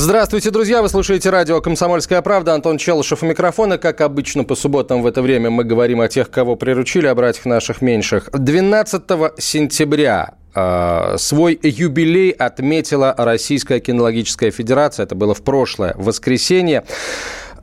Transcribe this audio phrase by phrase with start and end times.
[0.00, 0.80] Здравствуйте, друзья!
[0.80, 2.54] Вы слушаете радио «Комсомольская правда».
[2.54, 3.78] Антон Челышев у микрофона.
[3.78, 7.46] Как обычно, по субботам в это время мы говорим о тех, кого приручили, о братьях
[7.46, 8.30] наших меньших.
[8.32, 9.02] 12
[9.38, 15.02] сентября э, свой юбилей отметила Российская кинологическая федерация.
[15.02, 16.84] Это было в прошлое воскресенье.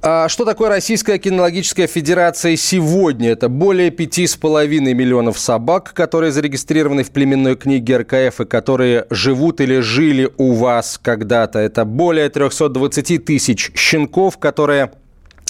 [0.08, 3.32] А что такое Российская кинологическая федерация сегодня?
[3.32, 9.08] Это более пяти с половиной миллионов собак, которые зарегистрированы в племенной книге РКФ и которые
[9.10, 11.58] живут или жили у вас когда-то.
[11.58, 14.92] Это более 320 тысяч щенков, которые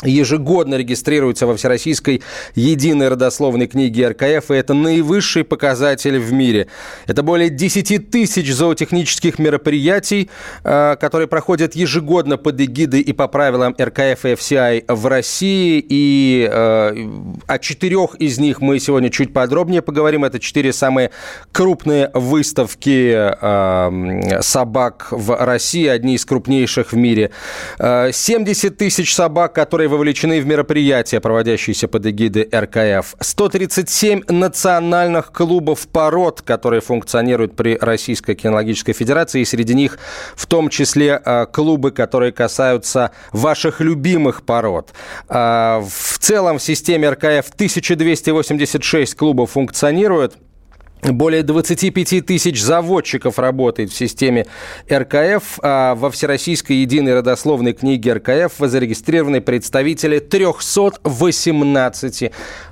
[0.04, 2.22] ежегодно регистрируется во Всероссийской
[2.54, 6.68] единой родословной книге РКФ, и это наивысший показатель в мире.
[7.08, 10.30] Это более 10 тысяч зоотехнических мероприятий,
[10.64, 16.50] э, которые проходят ежегодно под эгидой и по правилам РКФ и FCI в России, и
[16.52, 17.08] э,
[17.48, 20.26] о четырех из них мы сегодня чуть подробнее поговорим.
[20.26, 21.12] Это четыре самые
[21.54, 27.32] крупные выставки э, собак в России, одни из крупнейших в мире.
[27.80, 33.16] 70 тысяч собак, которые которые вовлечены в мероприятия, проводящиеся под эгидой РКФ.
[33.20, 40.00] 137 национальных клубов пород, которые функционируют при Российской кинологической федерации, и среди них
[40.36, 44.94] в том числе а, клубы, которые касаются ваших любимых пород.
[45.28, 50.34] А, в целом в системе РКФ 1286 клубов функционируют.
[51.12, 54.46] Более 25 тысяч заводчиков работает в системе
[54.92, 55.60] РКФ.
[55.62, 62.32] А во Всероссийской единой родословной книге РКФ зарегистрированы представители 318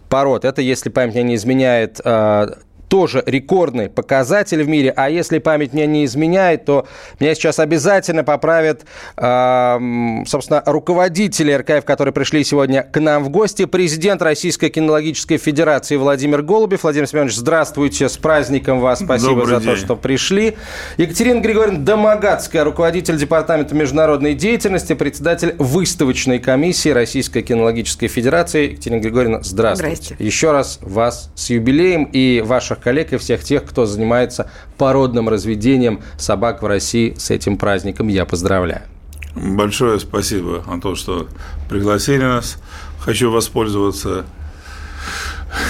[0.09, 0.45] пород.
[0.45, 4.93] Это, если память не изменяет, а, тоже рекордный показатель в мире.
[4.95, 6.87] А если память мне не изменяет, то
[7.19, 8.85] меня сейчас обязательно поправят,
[9.17, 9.79] э,
[10.27, 13.65] собственно, руководители РКФ, которые пришли сегодня к нам в гости.
[13.65, 16.83] Президент Российской кинологической федерации Владимир Голубев.
[16.83, 18.99] Владимир Семенович, здравствуйте, с праздником вас.
[18.99, 19.69] Спасибо Добрый за день.
[19.69, 20.55] то, что пришли.
[20.97, 28.71] Екатерина Григорьевна Домогацкая, руководитель Департамента международной деятельности, председатель выставочной комиссии Российской кинологической федерации.
[28.71, 29.95] Екатерина Григорьевна, здравствуйте.
[29.95, 30.23] Здравствуйте.
[30.23, 32.41] Еще раз вас с юбилеем и
[32.73, 38.07] ваших коллег и всех тех, кто занимается породным разведением собак в России с этим праздником.
[38.07, 38.83] Я поздравляю.
[39.35, 41.27] Большое спасибо, Антон, что
[41.69, 42.57] пригласили нас.
[42.99, 44.25] Хочу воспользоваться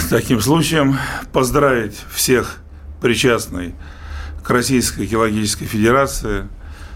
[0.10, 0.98] таким случаем,
[1.32, 2.58] поздравить всех
[3.02, 3.74] причастных
[4.44, 6.48] к Российской геологической федерации.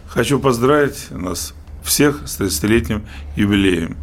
[0.10, 1.54] Хочу поздравить нас
[1.84, 3.98] всех с 30-летним юбилеем.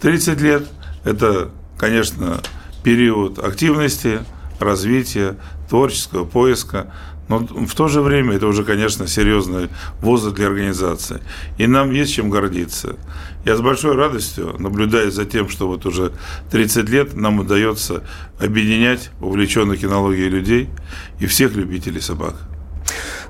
[0.00, 0.64] 30 лет–
[1.04, 2.40] это, конечно,
[2.82, 4.20] период активности,
[4.60, 5.36] развития,
[5.68, 6.92] творческого поиска,
[7.30, 9.68] но в то же время это уже, конечно, серьезный
[10.00, 11.20] возраст для организации.
[11.58, 12.96] И нам есть чем гордиться.
[13.44, 16.12] Я с большой радостью наблюдаю за тем, что вот уже
[16.50, 18.02] 30 лет нам удается
[18.40, 20.70] объединять увлеченных кинологией людей
[21.20, 22.34] и всех любителей собак.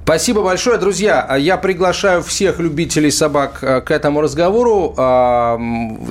[0.04, 1.36] Спасибо большое, друзья.
[1.36, 4.94] Я приглашаю всех любителей собак э, к этому разговору.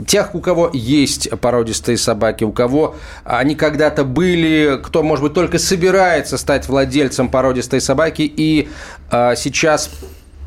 [0.07, 2.95] Тех, у кого есть породистые собаки, у кого
[3.25, 8.69] они когда-то были, кто, может быть, только собирается стать владельцем породистой собаки и
[9.11, 9.89] а, сейчас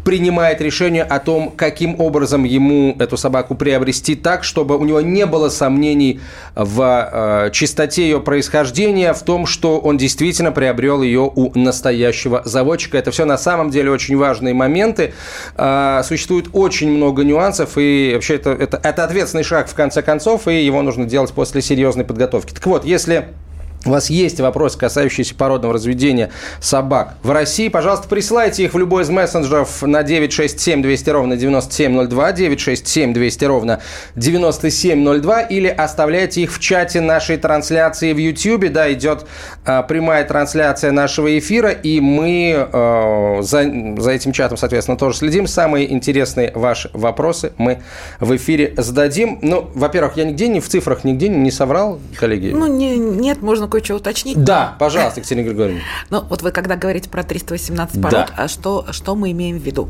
[0.04, 5.26] принимает решение о том, каким образом ему эту собаку приобрести так, чтобы у него не
[5.26, 6.20] было сомнений
[6.54, 7.10] в
[7.46, 12.98] э, чистоте ее происхождения, в том, что он действительно приобрел ее у настоящего заводчика.
[12.98, 15.14] Это все на самом деле очень важные моменты.
[15.56, 20.48] Э, существует очень много нюансов, и вообще это, это, это ответственный шаг в конце концов,
[20.48, 22.52] и его нужно делать после серьезной подготовки.
[22.52, 23.28] Так вот, если
[23.84, 29.02] у вас есть вопросы, касающиеся породного разведения собак в России, пожалуйста, присылайте их в любой
[29.02, 33.80] из мессенджеров на 967 200 ровно 9702, 967 200 ровно
[34.14, 38.70] 9702 или оставляйте их в чате нашей трансляции в YouTube.
[38.72, 39.26] Да, идет
[39.66, 45.46] э, прямая трансляция нашего эфира, и мы э, за, за этим чатом, соответственно, тоже следим.
[45.46, 47.82] Самые интересные ваши вопросы мы
[48.20, 49.38] в эфире зададим.
[49.42, 52.50] Ну, во-первых, я нигде не в цифрах, нигде не соврал, коллеги?
[52.54, 54.42] Ну, не, нет, можно кое-что уточнить?
[54.44, 55.80] Да, пожалуйста, Екатерина Григорьевна.
[56.10, 58.34] Ну, вот вы когда говорите про 318 пород, да.
[58.36, 59.88] а что, что мы имеем в виду?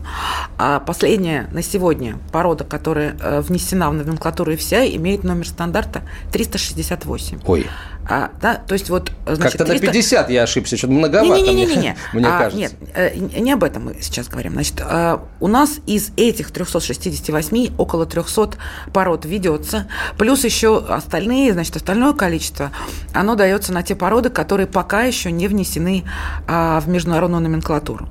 [0.57, 6.03] А последняя на сегодня порода, которая э, внесена в номенклатуру FCI, имеет номер стандарта
[6.33, 7.41] 368.
[7.45, 7.67] Ой.
[8.09, 9.87] А, да, то есть вот, значит, Как-то 300...
[9.87, 11.97] на 50 я ошибся, что-то многовато, не, не, не, не, не.
[12.13, 12.59] мне а, кажется.
[12.59, 14.53] Нет, э, не об этом мы сейчас говорим.
[14.53, 18.55] Значит, а, у нас из этих 368 около 300
[18.93, 19.87] пород ведется,
[20.19, 22.73] плюс еще остальные, значит, остальное количество,
[23.13, 26.05] оно дается на те породы, которые пока еще не внесены
[26.49, 28.09] а, в международную номенклатуру.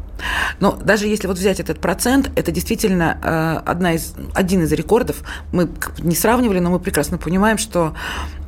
[0.59, 5.23] Но даже если вот взять этот процент, это действительно э, одна из, один из рекордов.
[5.51, 5.69] Мы
[5.99, 7.93] не сравнивали, но мы прекрасно понимаем, что,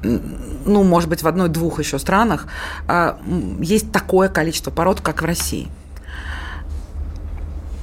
[0.02, 2.48] ну, может быть, в одной-двух еще странах
[2.88, 3.14] э,
[3.60, 5.70] есть такое количество пород, как в России.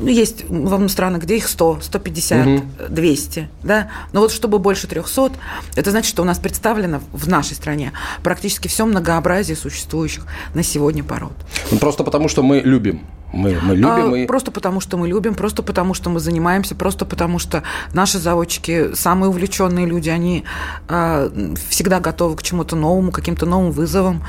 [0.00, 2.62] Ну, есть во странах, где их 100, 150, угу.
[2.88, 5.32] 200, да, но вот чтобы больше 300,
[5.76, 7.92] это значит, что у нас представлено в нашей стране
[8.22, 11.34] практически все многообразие существующих на сегодня пород.
[11.70, 13.02] Ну, просто потому, что мы любим.
[13.32, 14.14] Мы, мы любим.
[14.14, 14.26] А, и...
[14.26, 17.62] Просто потому, что мы любим, просто потому, что мы занимаемся, просто потому, что
[17.92, 20.44] наши заводчики самые увлеченные люди, они
[20.88, 21.30] а,
[21.68, 24.24] всегда готовы к чему-то новому, каким-то новым вызовам,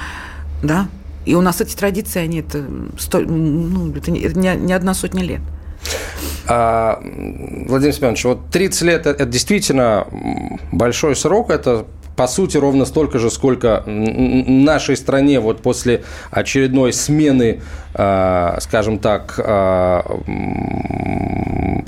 [0.61, 0.87] да.
[1.25, 2.65] И у нас эти традиции, они это,
[2.99, 5.41] сто, ну, это не, не одна сотня лет.
[6.53, 10.05] А, Владимир Семенович, вот 30 лет– это действительно
[10.73, 11.85] большой срок, это
[12.17, 17.61] по сути, ровно столько же, сколько нашей стране вот после очередной смены,
[17.93, 20.03] а, скажем так, а,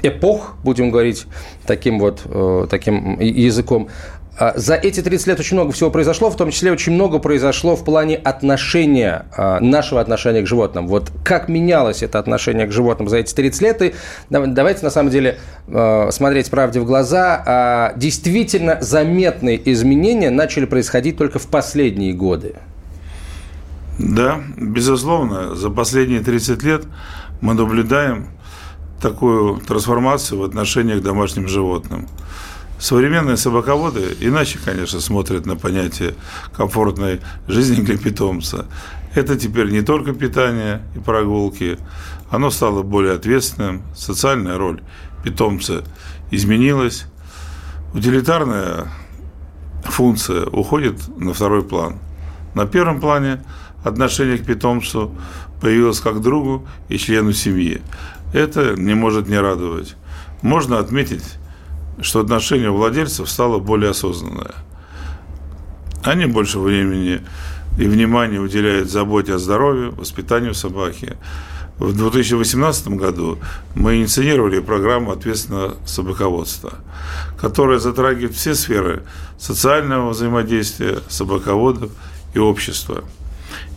[0.01, 1.25] эпох, будем говорить
[1.65, 3.89] таким вот э, таким языком,
[4.55, 7.83] за эти 30 лет очень много всего произошло, в том числе очень много произошло в
[7.83, 10.87] плане отношения, а, нашего отношения к животным.
[10.87, 13.81] Вот как менялось это отношение к животным за эти 30 лет?
[13.83, 13.93] И
[14.29, 15.37] давайте, на самом деле,
[15.67, 17.93] а, смотреть правде в глаза.
[17.95, 22.55] Действительно заметные изменения начали происходить только в последние годы.
[23.99, 26.83] Да, безусловно, за последние 30 лет
[27.41, 28.27] мы наблюдаем
[28.99, 32.07] такую трансформацию в отношениях к домашним животным.
[32.83, 36.15] Современные собаководы иначе, конечно, смотрят на понятие
[36.53, 38.65] комфортной жизни для питомца.
[39.15, 41.79] Это теперь не только питание и прогулки,
[42.29, 44.81] оно стало более ответственным, социальная роль
[45.23, 45.85] питомца
[46.29, 47.05] изменилась,
[47.93, 48.87] утилитарная
[49.85, 51.99] функция уходит на второй план.
[52.53, 53.45] На первом плане
[53.85, 55.15] отношение к питомцу
[55.61, 57.81] появилось как другу и члену семьи.
[58.33, 59.95] Это не может не радовать.
[60.41, 61.37] Можно отметить
[62.01, 64.55] что отношение владельцев стало более осознанное.
[66.03, 67.21] Они больше времени
[67.77, 71.17] и внимания уделяют заботе о здоровье, воспитанию собаки.
[71.77, 73.39] В 2018 году
[73.73, 76.73] мы инициировали программу ответственного собаководства,
[77.39, 79.03] которая затрагивает все сферы
[79.39, 81.91] социального взаимодействия собаководов
[82.33, 83.03] и общества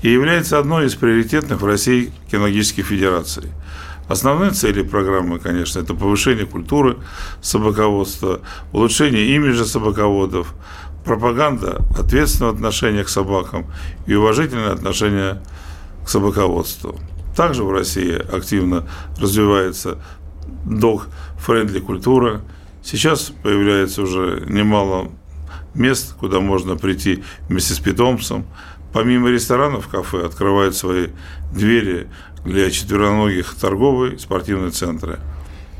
[0.02, 3.44] и является одной из приоритетных в России кинологических федераций–
[4.08, 6.98] Основные цели программы, конечно, это повышение культуры
[7.40, 8.40] собаководства,
[8.72, 10.54] улучшение имиджа собаководов,
[11.04, 13.66] пропаганда ответственного отношения к собакам
[14.06, 15.42] и уважительное отношение
[16.04, 16.98] к собаководству.
[17.36, 18.88] Также в России активно
[19.18, 19.98] развивается
[20.64, 22.42] дог-френдли культура.
[22.82, 25.10] Сейчас появляется уже немало
[25.74, 28.46] мест, куда можно прийти вместе с питомцем.
[28.92, 31.08] Помимо ресторанов, кафе открывают свои
[31.52, 32.08] двери
[32.46, 35.18] для четвероногих торговые спортивные центры.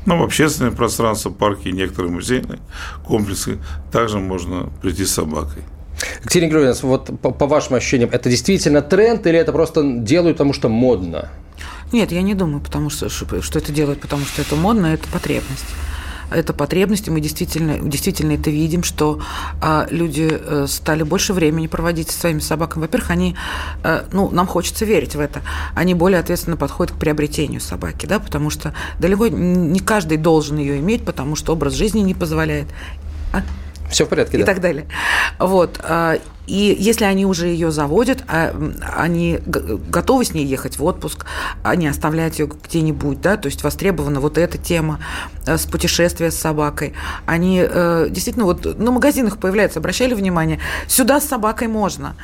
[0.05, 2.59] Но в общественное пространство, парки и некоторые музейные
[3.05, 3.59] комплексы
[3.91, 5.63] также можно прийти с собакой.
[6.21, 10.53] Екатерина Григорьевна, вот по, по вашим ощущениям, это действительно тренд или это просто делают, потому
[10.53, 11.29] что модно?
[11.91, 15.65] Нет, я не думаю, потому что, что это делают, потому что это модно, это потребность
[16.31, 19.21] это потребность, и мы действительно, действительно это видим, что
[19.61, 22.83] а, люди а, стали больше времени проводить со своими собаками.
[22.83, 23.35] Во-первых, они,
[23.83, 25.41] а, ну, нам хочется верить в это,
[25.75, 30.79] они более ответственно подходят к приобретению собаки, да, потому что далеко не каждый должен ее
[30.79, 32.67] иметь, потому что образ жизни не позволяет.
[33.33, 33.41] А?
[33.89, 34.45] Все в порядке, и да.
[34.45, 34.85] так далее.
[35.39, 35.79] Вот.
[36.47, 38.55] А, и если они уже ее заводят, а,
[38.95, 41.25] они готовы с ней ехать в отпуск,
[41.63, 44.99] они оставляют ее где-нибудь, да, то есть востребована вот эта тема
[45.45, 46.93] э, с путешествия с собакой.
[47.25, 52.15] Они э, действительно вот на магазинах появляются, обращали внимание, сюда с собакой можно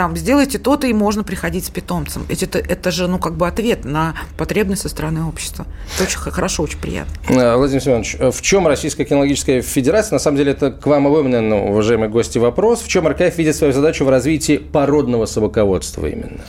[0.00, 2.26] там сделайте то-то, и можно приходить с питомцем.
[2.28, 5.66] Это, это же, ну, как бы ответ на потребность со стороны общества.
[5.94, 7.12] Это очень хорошо, очень приятно.
[7.28, 11.30] Э, Владимир Семенович, в чем Российская кинологическая федерация, на самом деле, это к вам обоим,
[11.30, 16.40] наверное, уважаемые гости, вопрос, в чем РКФ видит свою задачу в развитии породного собаководства именно?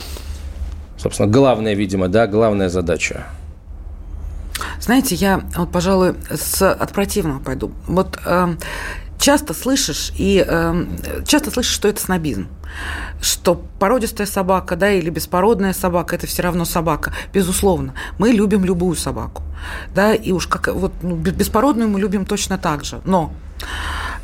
[0.96, 3.26] Собственно, главная, видимо, да, главная задача.
[4.80, 7.72] Знаете, я вот, пожалуй, с, от противного пойду.
[7.86, 8.56] Вот э,
[9.18, 10.84] часто слышишь, и э,
[11.26, 12.48] часто слышишь, что это снобизм
[13.20, 17.12] что породистая собака, да, или беспородная собака, это все равно собака.
[17.32, 19.42] Безусловно, мы любим любую собаку,
[19.94, 23.00] да, и уж как вот ну, беспородную мы любим точно так же.
[23.04, 23.32] Но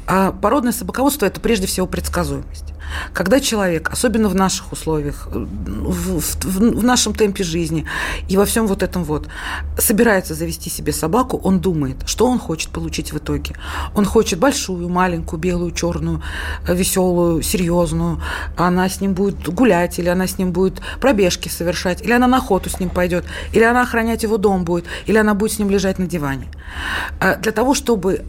[0.08, 2.72] а породное собаководство– это прежде всего предсказуемость.
[3.12, 7.86] Когда человек, особенно в наших условиях, в, в, в нашем темпе жизни
[8.28, 9.28] и во всем вот этом вот,
[9.78, 13.54] собирается завести себе собаку, он думает, что он хочет получить в итоге.
[13.94, 16.22] Он хочет большую, маленькую, белую, черную,
[16.66, 18.20] веселую, серьезную.
[18.56, 22.38] Она с ним будет гулять, или она с ним будет пробежки совершать, или она на
[22.38, 25.70] охоту с ним пойдет, или она охранять его дом будет, или она будет с ним
[25.70, 26.48] лежать на диване.
[27.20, 28.24] А для того, чтобы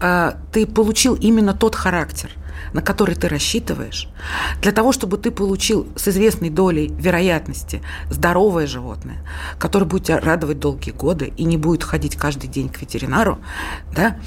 [0.52, 2.30] ты получил именно тот характер,
[2.74, 4.08] на который ты рассчитываешь,
[4.62, 9.18] для того, чтобы ты получил с известной долей вероятности здоровое животное,
[9.58, 13.40] которое будет тебя радовать долгие годы и не будет ходить каждый день к ветеринару,
[13.94, 14.18] да,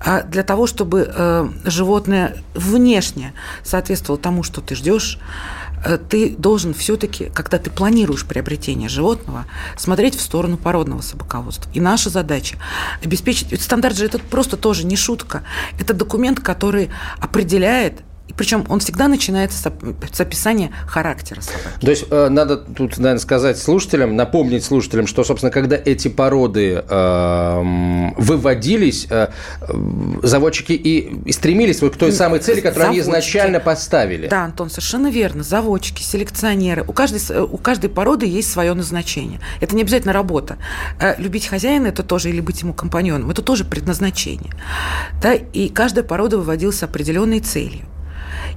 [0.00, 5.18] а для того, чтобы э, животное внешне соответствовало тому, что ты ждешь,
[6.08, 11.70] ты должен все-таки, когда ты планируешь приобретение животного, смотреть в сторону породного собаководства.
[11.72, 12.56] И наша задача
[13.02, 13.60] обеспечить...
[13.60, 15.42] Стандарт же это просто тоже не шутка.
[15.78, 21.84] Это документ, который определяет и причем он всегда начинается с описания характера собаки.
[21.84, 26.84] То есть э, надо тут, наверное, сказать слушателям, напомнить слушателям, что, собственно, когда эти породы
[26.88, 29.28] э, выводились, э,
[30.22, 33.00] заводчики и, и стремились вот к той самой цели, которую заводчики.
[33.00, 34.26] они изначально поставили.
[34.26, 35.44] Да, Антон, совершенно верно.
[35.44, 36.84] Заводчики, селекционеры.
[36.86, 39.40] У каждой, у каждой породы есть свое назначение.
[39.60, 40.56] Это не обязательно работа.
[40.98, 44.52] Э, любить хозяина– это тоже, или быть ему компаньоном, это тоже предназначение.
[45.22, 45.34] Да?
[45.34, 47.86] И каждая порода выводилась с определенной целью.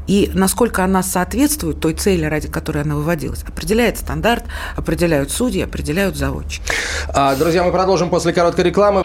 [0.10, 4.44] И насколько она соответствует той цели, ради которой она выводилась, определяет стандарт,
[4.76, 6.64] определяют судьи, определяют заводчики.
[7.10, 9.04] А, друзья, мы продолжим после короткой рекламы.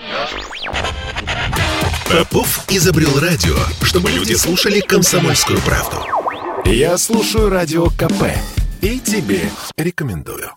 [2.10, 5.98] Попов изобрел радио, чтобы люди слушали комсомольскую правду.
[6.64, 8.32] Я слушаю радио КП
[8.80, 9.42] и тебе
[9.76, 10.52] рекомендую.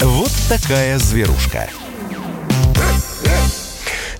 [0.00, 1.68] Вот такая зверушка.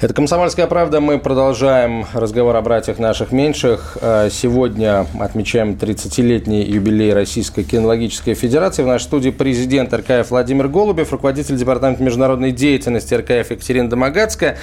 [0.02, 1.00] Это «Комсомольская правда».
[1.00, 3.96] Мы продолжаем разговор о братьях наших меньших.
[4.00, 8.82] А, сегодня отмечаем 30-летний юбилей Российской кинологической федерации.
[8.82, 14.58] В нашей студии президент РКФ Владимир Голубев, руководитель Департамента международной деятельности РКФ Екатерина Домогацкая.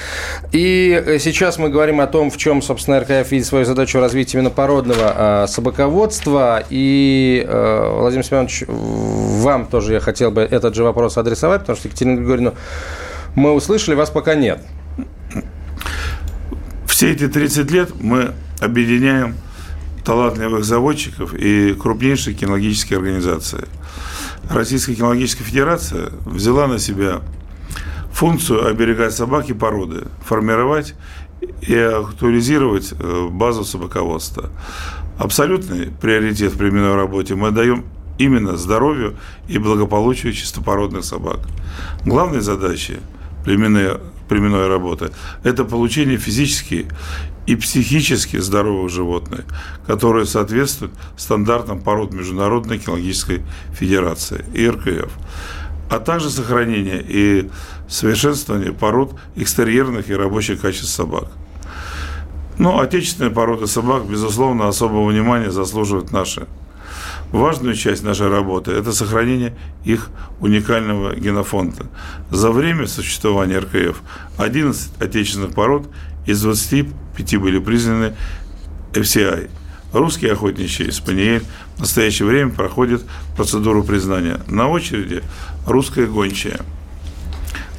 [0.52, 4.50] И сейчас мы говорим о том, в чем, собственно, РКФ видит свою задачу развития именно
[4.50, 6.64] породного а, собаководства.
[6.70, 12.18] И, Владимир Семенович, вам тоже я хотел бы этот же вопрос адресовать, потому что Екатерина
[12.18, 12.52] Григорьевна
[13.36, 14.60] мы услышали, вас пока нет.
[17.00, 19.36] Все эти 30 лет мы объединяем
[20.04, 23.70] талантливых заводчиков и крупнейшие кинологические организации.
[24.50, 27.22] Российская кинологическая федерация взяла на себя
[28.12, 30.94] функцию оберегать собак и породы, формировать
[31.62, 34.50] и актуализировать э, базу собаководства.
[35.18, 37.86] Абсолютный приоритет в племенной работе мы даем
[38.18, 39.16] именно здоровью
[39.48, 41.40] и благополучию чистопородных собак.
[42.04, 42.98] Главной задачей
[43.44, 43.98] племенной
[44.30, 45.12] племенной работы,
[45.44, 46.88] это получение физически
[47.48, 49.44] и психически здоровых животных,
[49.88, 53.42] которые соответствуют стандартам пород Международной кинологической
[53.74, 55.12] федерации ИРКФ,
[55.90, 57.50] а также сохранение и
[57.88, 61.26] совершенствование пород экстерьерных и рабочих качеств собак.
[62.60, 66.46] Но отечественные породы собак, безусловно, особого внимания заслуживают наши
[67.32, 70.10] Важную часть нашей работы– это сохранение их
[70.40, 71.86] уникального генофонда.
[72.32, 74.02] За время существования РКФ
[74.38, 75.88] 11 отечественных пород
[76.26, 78.16] из 25 были признаны
[78.94, 79.50] FCI.
[79.94, 81.44] Русский охотничий спаниель
[81.78, 83.04] в настоящее время проходит
[83.36, 84.40] процедуру признания.
[84.48, 85.24] На очереди
[85.68, 86.60] русская гончая.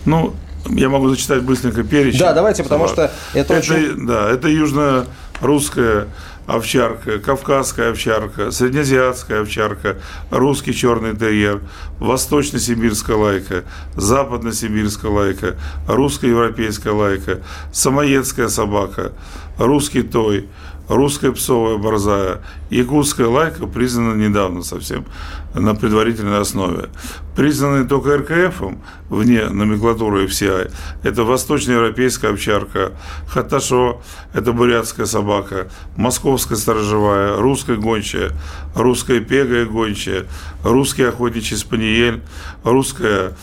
[0.04, 0.34] Ну,
[0.68, 2.20] я могу зачитать быстренько перечень.
[2.20, 4.06] Да, давайте, потому что это, это очень...
[4.06, 6.08] Да, это южно-русская
[6.50, 9.98] овчарка, кавказская овчарка, среднеазиатская овчарка,
[10.30, 11.60] русский черный терьер,
[12.00, 13.64] восточно-сибирская лайка,
[13.94, 17.40] западно-сибирская лайка, русско-европейская лайка,
[17.72, 19.12] самоедская собака,
[19.58, 20.48] русский той,
[20.90, 25.06] русская псовая борзая, якутская лайка признана недавно совсем
[25.54, 26.90] на предварительной основе.
[27.36, 30.72] Признанные только РКФом, вне номенклатуры FCI,
[31.04, 32.92] это восточноевропейская овчарка,
[33.28, 34.02] хаташо,
[34.34, 38.32] это бурятская собака, московская сторожевая, русская гончая,
[38.74, 40.26] русская пега и гончая,
[40.64, 42.20] русский охотничий спаниель,
[42.64, 43.36] русская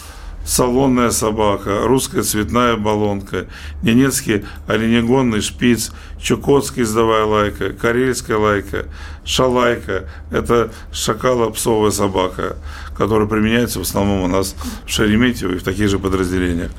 [0.48, 3.48] салонная собака, русская цветная баллонка,
[3.84, 8.86] ненецкий оленегонный шпиц, чукотский издавая лайка, карельская лайка,
[9.25, 12.56] шалайка– это шакало-псовая собака,
[12.98, 16.72] которая применяется в основном у нас в Шереметьево и в таких же подразделениях.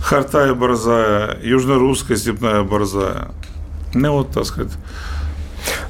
[0.00, 3.28] Хартая борзая, южно-русская степная борзая.
[3.92, 4.72] Ну вот, так сказать,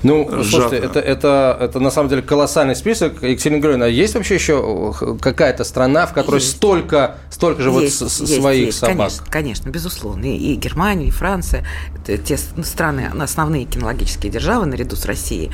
[0.05, 0.45] Ну, сжато.
[0.45, 3.23] слушайте, это, это, это на самом деле колоссальный список.
[3.23, 6.57] Екатерина Григорьевна, а есть вообще еще какая-то страна, в которой есть.
[6.57, 8.79] столько, столько же есть, вот есть, своих есть.
[8.79, 8.97] собак?
[8.97, 10.25] Конечно, конечно, безусловно.
[10.27, 11.65] И, и Германия, и Франция,
[12.07, 15.51] те страны, основные кинологические державы наряду с Россией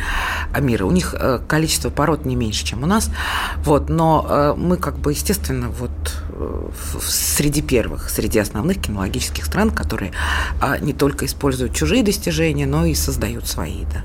[0.52, 3.11] а мира, у них э, количество пород не меньше, чем у нас.
[3.64, 5.90] Вот, но э, мы как бы, естественно, вот
[6.33, 6.69] э,
[7.02, 10.12] среди первых, среди основных кинологических стран, которые
[10.61, 14.02] а, не только используют чужие достижения, но и создают свои, да.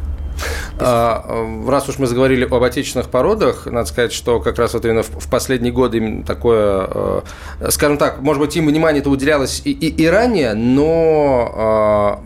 [0.80, 5.04] А, раз уж мы заговорили об отечественных породах, надо сказать, что как раз вот именно
[5.04, 7.22] в последние годы именно такое, э,
[7.70, 12.24] скажем так, может быть, им внимание это уделялось и, и, и ранее, но, а,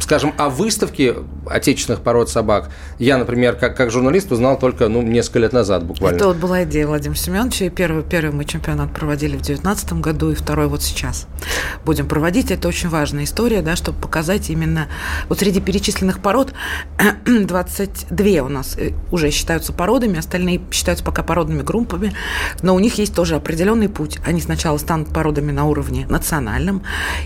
[0.00, 1.14] скажем, о выставке
[1.48, 6.16] отечественных пород собак я, например, как, как журналист узнал только ну, несколько лет назад буквально.
[6.16, 10.30] Это вот была идея Владимира Семеновича, и первый, первый мы чемпионат проводили в 2019 году,
[10.30, 11.26] и второй вот сейчас
[11.84, 12.50] будем проводить.
[12.50, 14.88] Это очень важная история, да, чтобы показать именно
[15.28, 16.52] вот среди перечисленных пород
[17.46, 22.12] 22 у нас э, уже считаются породами, остальные считаются пока породными группами,
[22.62, 24.18] но у них есть тоже определенный путь.
[24.24, 26.82] Они сначала станут породами на уровне национальном,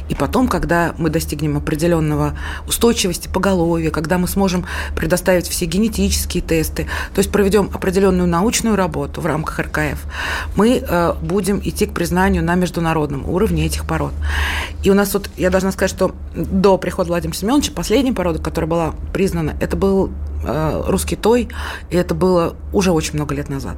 [0.09, 2.37] и потом, когда мы достигнем определенного
[2.67, 9.21] устойчивости поголовья, когда мы сможем предоставить все генетические тесты, то есть проведем определенную научную работу
[9.21, 9.99] в рамках РКФ,
[10.57, 14.13] мы э, будем идти к признанию на международном уровне этих пород.
[14.83, 18.71] И у нас вот, я должна сказать, что до прихода Владимира Семеновича последняя порода, которая
[18.71, 20.13] была признана, это был был
[20.45, 21.49] э, русский той,
[21.91, 23.77] и это было уже очень много лет назад.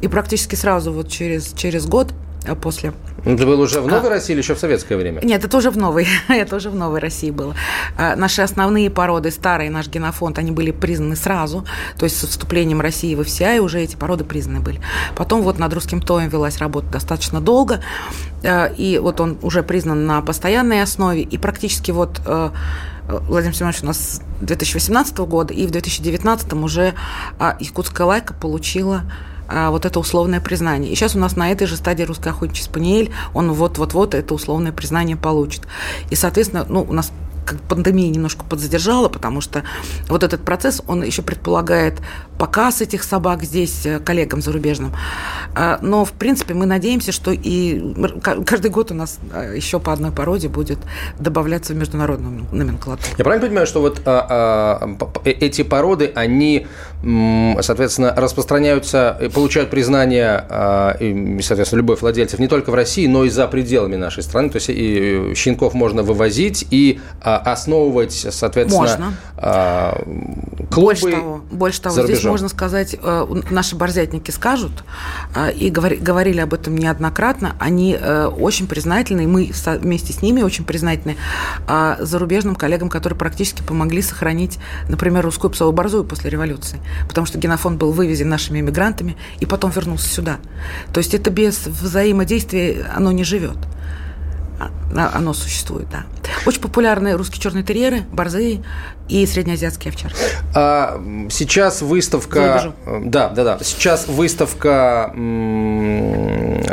[0.00, 2.12] И практически сразу, вот через, через год
[2.46, 2.92] э, после
[3.24, 5.20] это было уже в Новой а, России или еще в советское время?
[5.22, 6.06] Нет, это уже в Новой.
[6.28, 7.54] это уже в Новой России было.
[7.96, 11.66] А, наши основные породы, старые, наш генофонд, они были признаны сразу.
[11.98, 14.80] То есть с вступлением России в ФСИА уже эти породы признаны были.
[15.16, 17.80] Потом вот над русским тоем велась работа достаточно долго.
[18.44, 21.22] А, и вот он уже признан на постоянной основе.
[21.22, 22.20] И практически вот
[23.08, 26.94] Владимир Семенович у нас 2018 года, и в 2019 уже
[27.38, 29.04] а, якутская лайка получила
[29.48, 30.92] а, вот это условное признание.
[30.92, 34.72] И сейчас у нас на этой же стадии русский охотничий спаниель, он вот-вот-вот это условное
[34.72, 35.66] признание получит.
[36.10, 37.10] И, соответственно, ну, у нас
[37.46, 39.62] как пандемия немножко подзадержала, потому что
[40.08, 42.02] вот этот процесс, он еще предполагает
[42.38, 44.92] показ этих собак здесь э, коллегам зарубежным.
[45.54, 49.92] А, но, в принципе, мы надеемся, что и каждый год у нас э, еще по
[49.92, 50.78] одной породе будет
[51.18, 53.08] добавляться в международную номенклатуру.
[53.18, 56.66] Я правильно понимаю, что вот а, а, эти породы, они,
[57.60, 63.30] соответственно, распространяются, получают признание, а, и, соответственно, любовь владельцев не только в России, но и
[63.30, 64.50] за пределами нашей страны.
[64.50, 69.14] То есть и щенков можно вывозить и а, основывать, соответственно, можно.
[69.36, 70.02] А,
[70.70, 74.84] клубы больше того, больше того здесь можно сказать, э, наши борзятники скажут,
[75.34, 80.42] э, и говорили об этом неоднократно, они э, очень признательны, и мы вместе с ними
[80.42, 81.16] очень признательны
[82.00, 87.78] зарубежным коллегам, которые практически помогли сохранить, например, русскую псовую борзую после революции, потому что генофонд
[87.78, 90.38] был вывезен нашими иммигрантами и потом вернулся сюда.
[90.92, 93.58] То есть это без взаимодействия оно не живет.
[94.58, 94.70] А,
[95.14, 96.04] оно существует, да.
[96.46, 98.64] Очень популярны русские черные терьеры, борзые
[99.08, 100.16] и среднеазиатские овчарки.
[100.54, 102.74] А сейчас выставка...
[103.04, 103.58] Да, да, да.
[103.62, 105.12] Сейчас выставка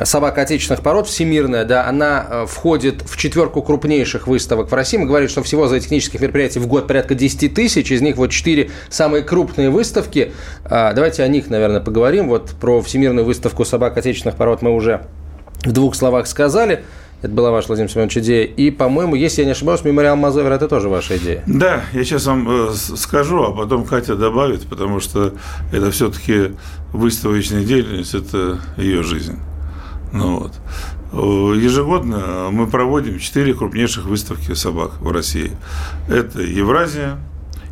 [0.04, 4.98] собак отечественных пород всемирная, да, она э, входит в четверку крупнейших выставок в России.
[4.98, 8.32] Мы говорим, что всего за технических мероприятий в год порядка 10 тысяч, из них вот
[8.32, 10.34] 4 самые крупные выставки.
[10.64, 12.28] А, давайте о них, наверное, поговорим.
[12.28, 15.06] Вот про всемирную выставку собак отечественных пород мы уже
[15.64, 16.84] в двух словах сказали.
[17.26, 18.46] Это была ваша, Владимир Семенович, идея.
[18.46, 21.42] И, по-моему, если я не ошибаюсь, мемориал Мазовер– это тоже ваша идея.
[21.48, 25.34] Да, я сейчас вам э, скажу, а потом Катя добавит, потому что
[25.72, 26.52] это все-таки
[26.94, 29.40] выставочная деятельность, это ее жизнь.
[30.14, 30.52] Ну вот.
[31.14, 35.52] Э, ежегодно мы проводим четыре крупнейших выставки собак в России.
[36.08, 37.18] Это Евразия,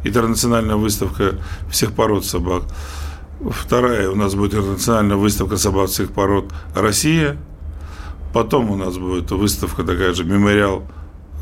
[0.03, 1.35] интернациональная выставка
[1.69, 2.63] всех пород собак.
[3.51, 7.37] Вторая у нас будет интернациональная выставка собак всех пород «Россия»,
[8.33, 10.83] Потом у нас будет выставка такая же, мемориал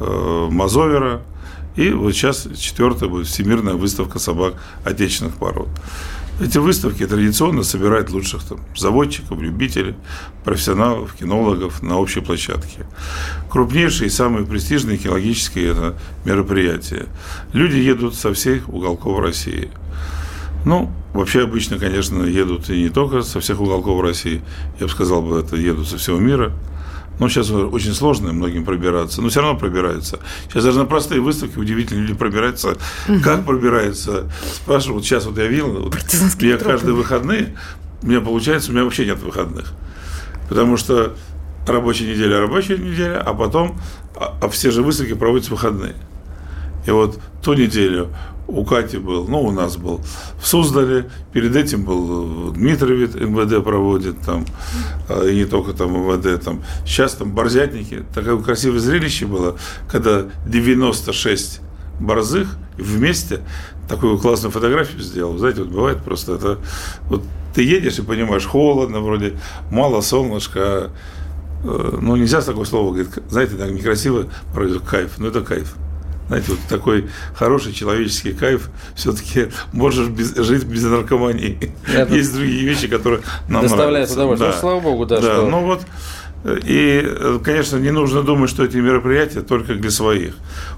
[0.01, 1.21] э, Мазовера.
[1.77, 5.69] И вот сейчас четвертая будет всемирная выставка собак отечественных пород.
[6.41, 9.95] Эти выставки традиционно собирают лучших там, заводчиков, любителей,
[10.43, 12.85] профессионалов, кинологов на общей площадке.
[13.49, 17.05] Крупнейшие и самые престижные кинологические это мероприятия.
[17.53, 19.69] Люди едут со всех уголков России.
[20.65, 24.41] Ну, вообще обычно, конечно, едут и не только со всех уголков России,
[24.79, 26.51] я бы сказал, бы, это едут со всего мира–
[27.21, 30.19] ну, сейчас очень сложно многим пробираться, но все равно пробираются.
[30.49, 32.77] Сейчас даже на простые выставки удивительно люди пробираются.
[33.07, 33.21] Угу.
[33.23, 34.31] Как пробираются?
[34.51, 35.95] Спрашивают, вот сейчас вот я видел, вот,
[36.39, 37.55] я каждые выходные,
[38.01, 39.71] у меня получается, у меня вообще нет выходных.
[40.49, 41.15] Потому что
[41.67, 43.79] рабочая неделя, рабочая неделя, а потом
[44.15, 45.93] а, а все же выставки проводятся в выходные.
[46.87, 48.09] И вот ту неделю
[48.51, 50.01] у Кати был, ну, у нас был
[50.41, 54.45] в Суздале, перед этим был в Дмитрове МВД проводит там,
[55.09, 59.57] а, и не только там МВД, там, сейчас там борзятники, такое красивое зрелище было,
[59.89, 61.61] когда 96
[61.99, 63.41] борзых вместе
[63.87, 65.37] такую классную фотографию сделал.
[65.37, 66.59] Знаете, вот бывает просто это,
[67.07, 69.33] вот ты едешь и понимаешь, холодно вроде,
[69.69, 70.91] мало солнышка, а,
[71.63, 74.27] э, ну, нельзя такое слово говорить, знаете, так некрасиво,
[74.85, 75.75] кайф, ну, это кайф.
[76.31, 81.73] Знаете, вот такой хороший человеческий кайф, все-таки можешь без, жить без наркомании.
[81.93, 84.13] Это Есть другие вещи, которые нам Доставляет нравятся.
[84.13, 84.49] удовольствие.
[84.51, 84.55] Да.
[84.55, 85.19] Ну, слава богу, да.
[85.19, 85.49] Да, что...
[85.49, 85.81] ну вот,
[86.45, 90.35] и, конечно, не нужно думать, что эти мероприятия только для своих.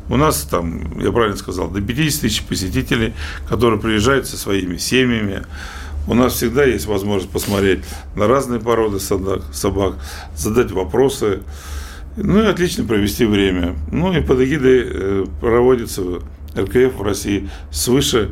[0.10, 3.14] У нас там, я правильно сказал, до 50 тысяч посетителей,
[3.48, 5.44] которые приезжают со своими семьями.
[6.08, 7.82] У нас всегда есть возможность посмотреть
[8.16, 9.94] на разные породы собак,
[10.36, 11.42] задать вопросы.
[12.16, 13.76] Ну и отлично провести время.
[13.92, 16.02] Ну и под эгидой э, проводится
[16.56, 18.30] РКФ в России свыше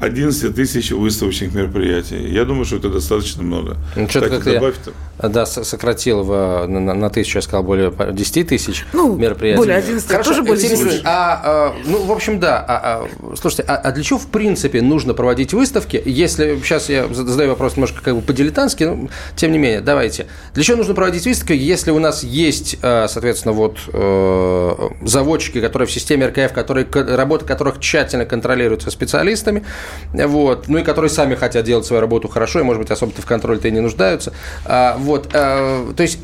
[0.00, 2.28] 11 тысяч выставочных мероприятий.
[2.28, 3.76] Я думаю, что это достаточно много.
[3.94, 4.74] Ну, что-то как добавь
[5.22, 9.56] я, Да, сократил в, на, на тысячу, я сказал, более 10 тысяч ну, мероприятий.
[9.56, 11.02] более 11, Хорошо, тоже более 10.
[11.04, 12.58] А, а, ну, в общем, да.
[12.66, 17.06] А, а, слушайте, а, а для чего, в принципе, нужно проводить выставки, если, сейчас я
[17.12, 20.26] задаю вопрос немножко как бы по-дилетантски, но тем не менее, давайте.
[20.54, 25.86] Для чего нужно проводить выставки, если у нас есть, э, соответственно, вот э, заводчики, которые
[25.86, 29.64] в системе РКФ, которые, работа которых тщательно контролируются специалистами,
[30.12, 33.26] вот, ну и которые сами хотят делать свою работу хорошо, и, может быть, особо-то в
[33.26, 34.32] контроле-то и не нуждаются.
[34.64, 36.18] А, вот, а, то есть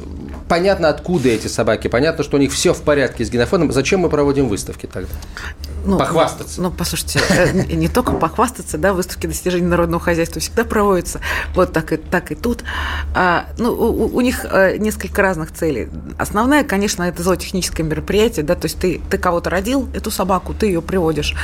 [0.49, 3.73] понятно, откуда эти собаки, понятно, что у них все в порядке с генофондом.
[3.73, 5.13] Зачем мы проводим выставки тогда?
[5.85, 6.61] Ну, похвастаться.
[6.61, 11.21] Ну, послушайте, э, не только похвастаться, да, выставки достижений народного хозяйства всегда проводятся,
[11.55, 12.65] вот так и, так и тут.
[13.15, 15.89] А, ну, у, у них э, несколько разных целей.
[16.19, 20.67] Основная, конечно, это зоотехническое мероприятие, да, то есть ты, ты кого-то родил, эту собаку, ты
[20.67, 21.35] ее приводишь,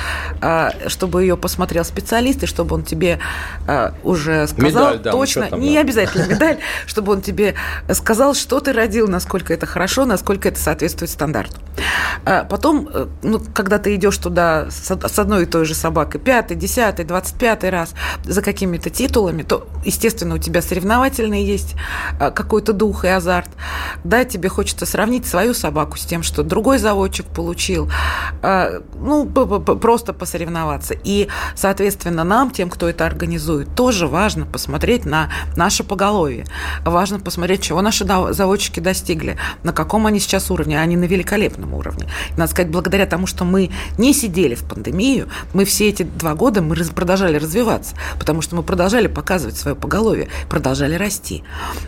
[0.40, 3.18] а, чтобы ее посмотрел специалист, и чтобы он тебе
[3.66, 5.80] а, уже сказал медаль, да, точно, там, не да.
[5.80, 7.54] обязательно медаль, чтобы он тебе
[7.92, 11.56] сказал, что ты родил, насколько это хорошо, насколько это соответствует стандарту.
[12.24, 16.56] А потом, э, ну, когда ты идешь туда с одной и той же собакой пятый,
[16.56, 21.74] десятый, двадцать пятый раз за какими-то титулами, то, естественно, у тебя соревновательный есть
[22.18, 23.50] а, какой-то дух и азарт.
[24.04, 27.90] Да, тебе хочется сравнить свою собаку с тем, что другой заводчик получил.
[28.42, 30.94] Ну, просто посоревноваться.
[31.04, 36.46] И, соответственно, нам, тем, кто это организует, тоже важно посмотреть на наше поголовье.
[36.84, 40.80] Важно посмотреть, чего наши заводчики достигли, на каком они сейчас уровне.
[40.80, 42.06] Они на великолепном уровне.
[42.36, 46.62] надо сказать, благодаря тому, что мы не сидели в пандемию, мы все эти два года
[46.62, 51.44] мы продолжали развиваться, потому что мы продолжали показывать свое поголовье, продолжали расти.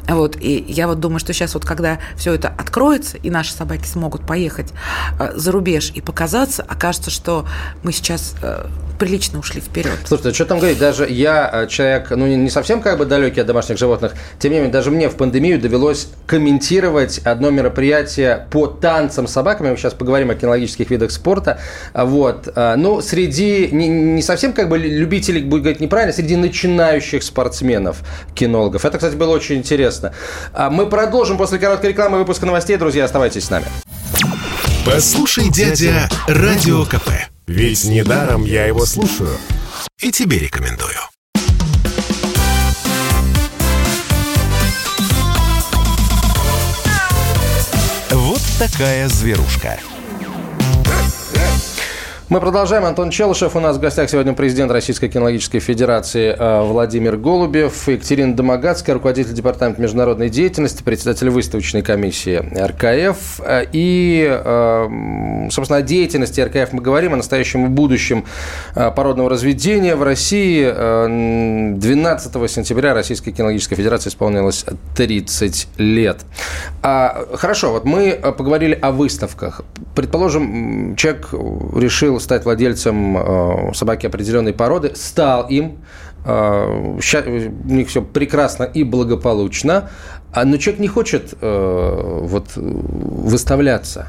[0.07, 3.87] Вот, и я вот думаю, что сейчас вот когда все это откроется, и наши собаки
[3.87, 4.73] смогут поехать
[5.19, 7.47] э, за рубеж и показаться, окажется, что
[7.83, 8.67] мы сейчас э,
[8.99, 9.99] прилично ушли вперед.
[10.05, 13.41] Слушайте, а что там говорить, даже я э, человек, ну, не совсем как бы далекий
[13.41, 18.67] от домашних животных, тем не менее, даже мне в пандемию довелось комментировать одно мероприятие по
[18.67, 21.61] танцам с собаками, мы сейчас поговорим о кинологических видах спорта,
[21.95, 27.23] вот, э, ну, среди, не, не совсем как бы любителей, будет говорить неправильно, среди начинающих
[27.23, 27.99] спортсменов,
[28.35, 28.85] кинологов.
[28.85, 30.13] Это, кстати, было очень интересно.
[30.53, 33.67] А мы продолжим после короткой рекламы выпуска новостей, друзья, оставайтесь с нами.
[34.85, 37.38] Послушай, дядя, Радио КП.
[37.49, 39.35] Ведь недаром я его слушаю.
[40.01, 40.99] И тебе рекомендую.
[48.11, 49.81] Вот такая зверушка.
[52.31, 52.85] Мы продолжаем.
[52.85, 53.57] Антон Челышев.
[53.57, 59.33] У нас в гостях сегодня президент Российской кинологической федерации э, Владимир Голубев, Екатерина Домогацкая, руководитель
[59.33, 63.41] департамента международной деятельности, председатель выставочной комиссии РКФ.
[63.41, 68.27] Э, и, э, собственно, о деятельности РКФ мы говорим, о настоящем и будущем
[68.75, 70.67] породного разведения в России.
[71.79, 76.19] 12 сентября Российской кинологической федерации исполнилось 30 лет.
[76.83, 79.63] А, хорошо, вот мы поговорили о выставках.
[79.95, 85.79] Предположим, человек решил стать владельцем э, собаки определенной породы, стал им,
[86.25, 89.91] э, у них все прекрасно и благополучно,
[90.33, 94.09] а, но человек не хочет э, вот, выставляться.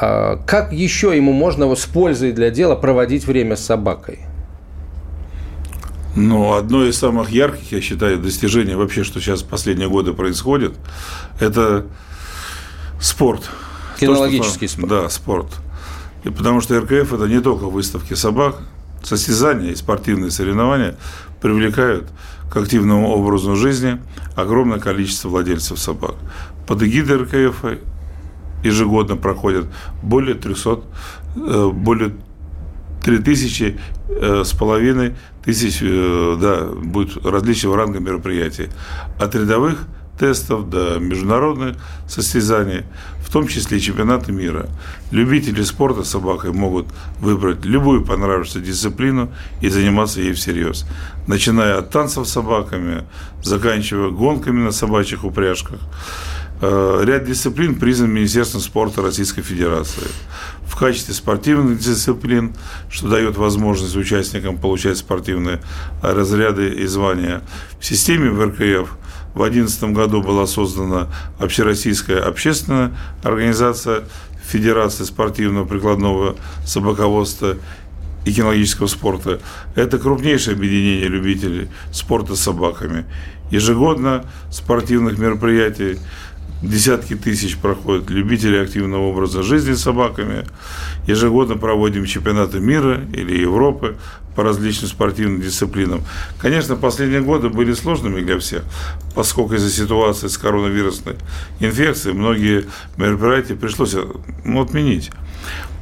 [0.00, 4.20] А как еще ему можно с пользой для дела проводить время с собакой?
[6.16, 10.74] Ну, одно из самых ярких, я считаю, достижений вообще, что сейчас в последние годы происходит,
[11.40, 11.86] это
[13.00, 13.50] спорт.
[13.98, 14.88] Кинологический То, что, спорт.
[14.88, 15.46] Да, спорт.
[16.24, 18.56] И потому что РКФ это не только выставки собак,
[19.02, 20.96] состязания и спортивные соревнования
[21.40, 22.08] привлекают
[22.50, 24.00] к активному образу жизни
[24.34, 26.14] огромное количество владельцев собак.
[26.66, 27.64] Под эгидой РКФ
[28.62, 29.66] ежегодно проходят
[30.02, 30.80] более 300,
[31.36, 32.14] э, более
[33.02, 38.68] три тысячи с половиной тысяч да, будет различного ранга мероприятий.
[39.18, 39.86] От рядовых
[40.18, 41.76] тестов до международных
[42.08, 42.84] состязаний,
[43.20, 44.68] в том числе и чемпионаты мира.
[45.10, 46.86] Любители спорта с собакой могут
[47.20, 50.86] выбрать любую понравившуюся дисциплину и заниматься ей всерьез.
[51.26, 53.04] Начиная от танцев с собаками,
[53.42, 55.80] заканчивая гонками на собачьих упряжках.
[56.60, 60.06] Э, ряд дисциплин признан Министерством спорта Российской Федерации.
[60.66, 62.54] В качестве спортивных дисциплин,
[62.88, 65.60] что дает возможность участникам получать спортивные
[66.02, 67.42] разряды и звания,
[67.80, 68.88] в системе ВРКФ
[69.34, 72.92] в 2011 году была создана Общероссийская общественная
[73.22, 74.04] организация
[74.46, 77.56] Федерации спортивного прикладного собаководства
[78.24, 79.40] и кинологического спорта.
[79.74, 83.04] Это крупнейшее объединение любителей спорта с собаками.
[83.50, 85.98] Ежегодно спортивных мероприятий
[86.64, 90.46] Десятки тысяч проходят любители активного образа жизни с собаками.
[91.06, 93.98] Ежегодно проводим чемпионаты мира или Европы
[94.34, 96.00] по различным спортивным дисциплинам.
[96.38, 98.62] Конечно, последние годы были сложными для всех,
[99.14, 101.16] поскольку из-за ситуации с коронавирусной
[101.60, 102.64] инфекцией многие
[102.96, 103.94] мероприятия пришлось
[104.44, 105.10] ну, отменить.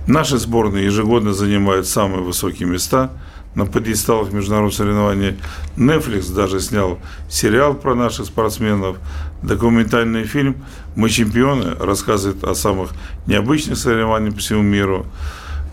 [0.08, 3.12] Наши сборные ежегодно занимают самые высокие места
[3.54, 5.36] на подъесталах международных соревнований.
[5.76, 8.96] Netflix даже снял сериал про наших спортсменов.
[9.42, 12.90] Документальный фильм «Мы чемпионы» рассказывает о самых
[13.26, 15.07] необычных соревнованиях по всему миру.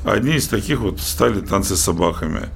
[0.03, 2.49] Одни из таких вот стали танцы с собаками.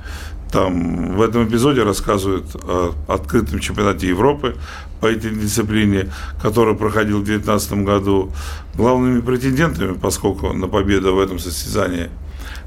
[0.51, 4.55] Там в этом эпизоде рассказывают о открытом чемпионате Европы
[5.01, 6.09] по этой дисциплине,
[6.41, 8.31] который проходил в 2019 году.
[8.75, 12.09] Главными претендентами, поскольку на победу в этом состязании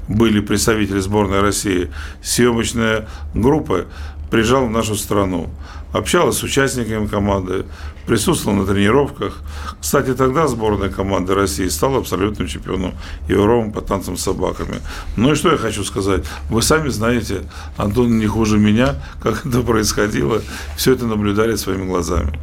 [0.07, 3.85] были представители сборной России, съемочная группа
[4.29, 5.49] приезжала в нашу страну
[5.93, 7.65] общалась с участниками команды,
[8.05, 9.39] присутствовала на тренировках.
[9.79, 12.93] Кстати, тогда сборная команды России стала абсолютным чемпионом
[13.27, 14.77] Европы по танцам с собаками.
[15.15, 16.23] Ну и что я хочу сказать?
[16.49, 17.41] Вы сами знаете,
[17.75, 20.41] Антон не хуже меня, как это происходило.
[20.75, 22.39] Все это наблюдали своими глазами.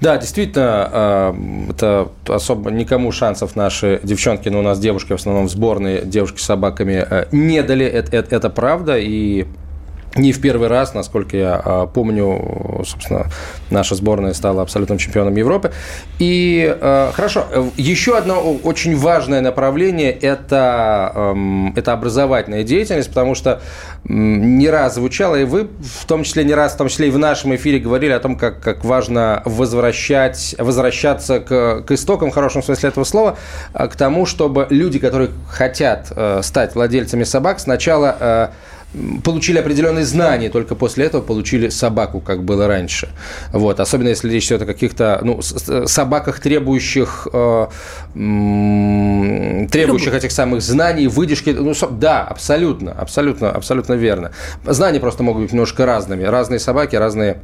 [0.00, 1.36] Да, действительно, а,
[1.70, 6.40] это особо никому шансов наши девчонки, но у нас девушки в основном в сборной, девушки
[6.40, 9.46] с собаками э, не дали, это, это, это правда, и
[10.14, 13.26] не в первый раз, насколько я а, помню, собственно,
[13.70, 15.72] наша сборная стала абсолютным чемпионом Европы.
[16.18, 17.46] И а, хорошо,
[17.76, 23.62] еще одно очень важное направление это, эм, это образовательная деятельность, потому что
[24.04, 27.18] не раз звучало, и вы в том числе не раз, в том числе и в
[27.18, 32.62] нашем эфире говорили о том, как, как важно возвращать, возвращаться к, к истокам, в хорошем
[32.62, 33.38] смысле этого слова,
[33.72, 38.48] а, к тому, чтобы люди, которые хотят э, стать владельцами собак, сначала э,
[39.24, 43.08] получили определенные знания, только после этого получили собаку, как было раньше.
[43.52, 43.80] Вот.
[43.80, 47.66] Особенно если речь идет о каких-то ну, собаках, требующих, э,
[49.70, 51.50] требующих этих самых знаний, выдержки.
[51.50, 54.32] Ну, да, абсолютно, абсолютно, абсолютно верно.
[54.66, 56.24] Знания просто могут быть немножко разными.
[56.24, 57.40] Разные собаки, разные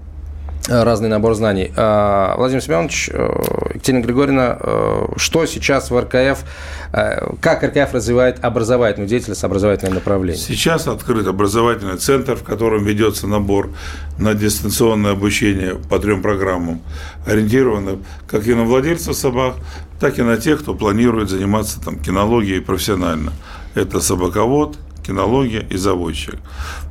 [0.66, 1.72] разный набор знаний.
[1.76, 3.28] А, Владимир Семенович, э,
[3.74, 6.44] Екатерина Григорьевна, э, что сейчас в РКФ,
[6.92, 10.42] э, как РКФ развивает образовательную деятельность, образовательное направление?
[10.42, 13.70] Сейчас открыт образовательный центр, в котором ведется набор
[14.18, 16.82] на дистанционное обучение по трем программам,
[17.26, 19.54] ориентированных как и на владельцев собак,
[20.00, 23.32] так и на тех, кто планирует заниматься там, кинологией профессионально.
[23.74, 24.76] Это собаковод,
[25.08, 26.36] кинология и заводчик.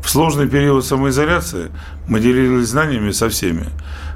[0.03, 1.71] В сложный период самоизоляции
[2.07, 3.67] мы делились знаниями со всеми,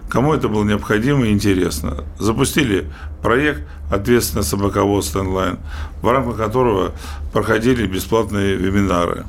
[0.09, 2.03] кому это было необходимо и интересно.
[2.17, 2.87] Запустили
[3.21, 3.61] проект
[3.91, 5.59] «Ответственное собаководство онлайн»,
[6.01, 6.93] в рамках которого
[7.31, 9.25] проходили бесплатные вебинары.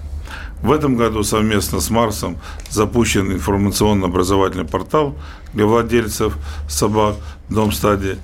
[0.63, 2.39] В этом году совместно с Марсом
[2.71, 5.17] запущен информационно-образовательный портал
[5.53, 7.17] для владельцев собак
[7.51, 8.17] «Дом стадии».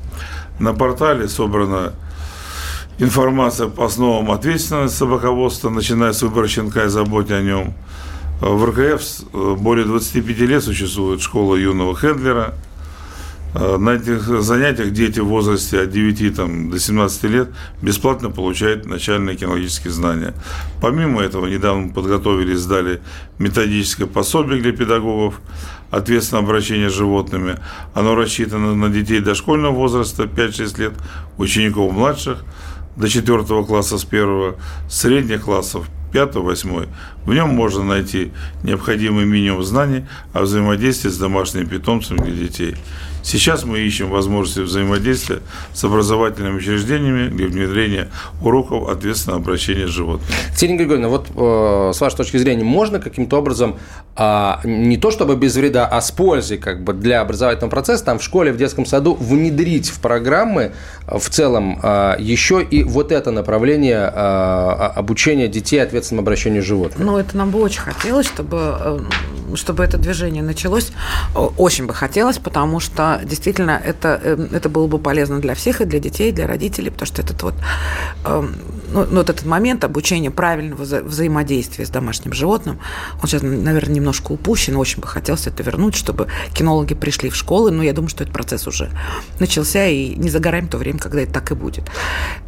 [0.58, 1.92] На портале собрано
[2.98, 7.74] информация по основам ответственности собаководства, начиная с выбора щенка и заботе о нем.
[8.40, 12.54] В РКФ э, более 25 лет существует школа юного хендлера.
[13.54, 17.48] Э, на этих занятиях дети в возрасте от 9 там, до 17 лет
[17.82, 20.34] бесплатно получают начальные кинологические знания.
[20.80, 23.00] Помимо этого, недавно подготовили и сдали
[23.38, 25.40] методическое пособие для педагогов
[25.90, 27.56] ответственное обращение с животными.
[27.94, 30.92] Оно рассчитано на детей дошкольного возраста 5-6 лет,
[31.38, 32.44] учеников младших–
[32.98, 34.54] до 4 класса с 1,
[34.88, 36.88] средних классов 5-8.
[37.24, 38.32] В нем можно найти
[38.62, 42.76] необходимый минимум знаний о взаимодействии с домашними питомцами для детей.
[43.22, 45.40] Сейчас мы ищем возможности взаимодействия
[45.72, 48.08] с образовательными учреждениями для внедрения
[48.42, 50.32] уроков ответственного обращения с животными.
[50.50, 53.76] Катерина Григорьевна, вот э, с вашей точки зрения, можно каким-то образом
[54.16, 58.18] э, не то чтобы без вреда, а с пользой как бы для образовательного процесса там
[58.18, 60.72] в школе, в детском саду внедрить в программы
[61.06, 64.18] э, в целом э, еще и вот это направление э,
[64.96, 67.04] обучения детей ответственному обращению с животными?
[67.04, 68.98] Ну, это нам бы очень хотелось, чтобы, э,
[69.54, 70.92] чтобы это движение началось.
[71.34, 75.84] Очень бы хотелось, потому что действительно это, э, это было бы полезно для всех, и
[75.84, 77.54] для детей, и для родителей, потому что этот вот,
[78.24, 78.54] эм,
[78.92, 82.78] ну, ну, вот этот момент обучения правильного вза взаимодействия с домашним животным,
[83.22, 87.70] он сейчас, наверное, немножко упущен, очень бы хотелось это вернуть, чтобы кинологи пришли в школы,
[87.70, 88.90] но я думаю, что этот процесс уже
[89.40, 91.84] начался, и не за горами то время, когда это так и будет.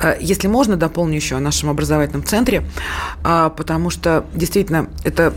[0.00, 2.64] Э, если можно, дополню еще о нашем образовательном центре,
[3.22, 5.32] а, потому что действительно это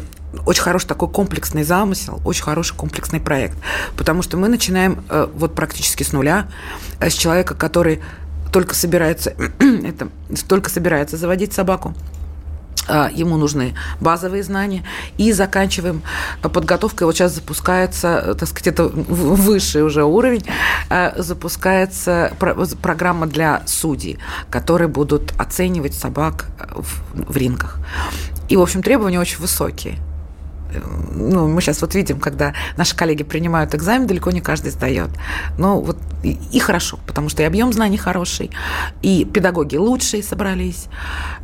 [0.46, 3.58] очень хороший такой комплексный замысел, очень хороший комплексный проект,
[3.98, 6.48] потому что мы начинаем э, вот практически с нуля,
[7.00, 8.02] э, с человека, который
[8.52, 10.10] только собирается, это,
[10.48, 11.96] только собирается заводить собаку,
[12.88, 14.84] а, ему нужны базовые знания,
[15.17, 16.02] и заканчиваем
[16.41, 17.08] подготовкой.
[17.08, 20.46] Вот сейчас запускается, так сказать, это высший уже уровень,
[20.89, 22.34] а, запускается
[22.82, 24.19] программа для судей,
[24.50, 27.78] которые будут оценивать собак в, в рингах.
[28.50, 29.98] И, в общем, требования очень высокие
[31.15, 35.09] ну, мы сейчас вот видим, когда наши коллеги принимают экзамен, далеко не каждый сдает.
[35.57, 38.49] Но вот и, и хорошо, потому что и объем знаний хороший,
[39.01, 40.86] и педагоги лучшие собрались,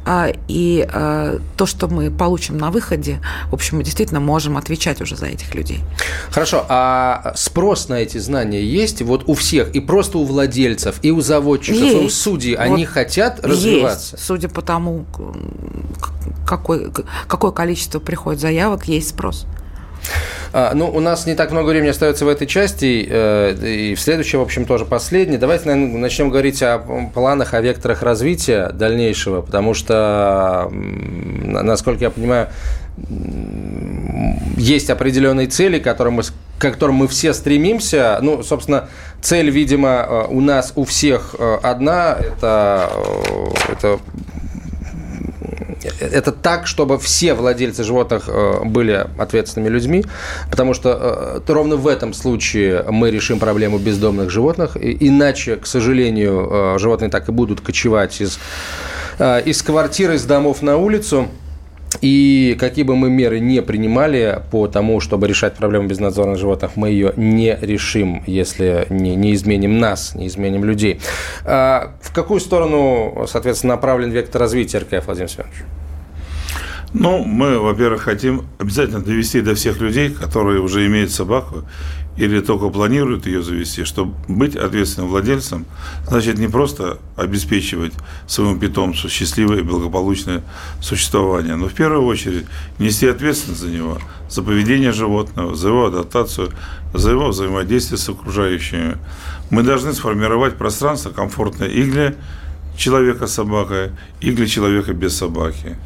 [0.05, 5.01] а, и а, то, что мы получим на выходе, в общем, мы действительно можем отвечать
[5.01, 5.81] уже за этих людей.
[6.31, 11.11] Хорошо, а спрос на эти знания есть вот у всех, и просто у владельцев, и
[11.11, 11.95] у заводчиков, есть.
[11.95, 14.15] и у судей, вот они хотят развиваться?
[14.15, 15.05] Есть, судя по тому,
[16.47, 16.91] какой,
[17.27, 19.45] какое количество приходит заявок, есть спрос.
[20.51, 23.53] А, ну, у нас не так много времени остается в этой части, э,
[23.91, 25.38] и в следующей, в общем, тоже последней.
[25.38, 26.79] Давайте наверное, начнем говорить о
[27.13, 32.47] планах, о векторах развития дальнейшего, потому что, насколько я понимаю,
[34.58, 38.19] есть определенные цели, к которым мы, к которым мы все стремимся.
[38.21, 38.89] Ну, собственно,
[39.21, 42.89] цель, видимо, э, у нас у всех э, одна– это,
[43.69, 43.99] это
[45.99, 50.06] это так, чтобы все владельцы животных э, были ответственными людьми,
[50.49, 54.78] потому что э, ровно в этом случае мы решим проблему бездомных животных.
[54.80, 58.39] Иначе, к сожалению, э, животные так и будут кочевать из,
[59.19, 61.28] из квартир, из домов на улицу.
[62.02, 66.89] И какие бы мы меры не принимали по тому, чтобы решать проблему безнадзорных животных, мы
[66.89, 71.02] ее не решим, если не, не изменим нас, не изменим людей.
[71.45, 75.56] А в какую сторону, соответственно, направлен вектор развития РКФ, Владимир Семенович?
[76.93, 81.65] Ну, мы, во-первых, хотим обязательно довести до всех людей, которые уже имеют собаку
[82.17, 85.65] или только планируют ее завести, чтобы быть ответственным владельцем,
[86.08, 87.93] значит не просто обеспечивать
[88.28, 90.41] своему питомцу счастливое и благополучное
[90.82, 92.45] существование, но в первую очередь
[92.80, 93.99] нести ответственность за него,
[94.30, 96.49] за поведение животного, за его адаптацию,
[96.93, 98.97] за его взаимодействие с окружающими.
[99.49, 102.15] Мы должны сформировать пространство комфортное и для
[102.75, 105.78] человека с собакой, и для человека без собаки.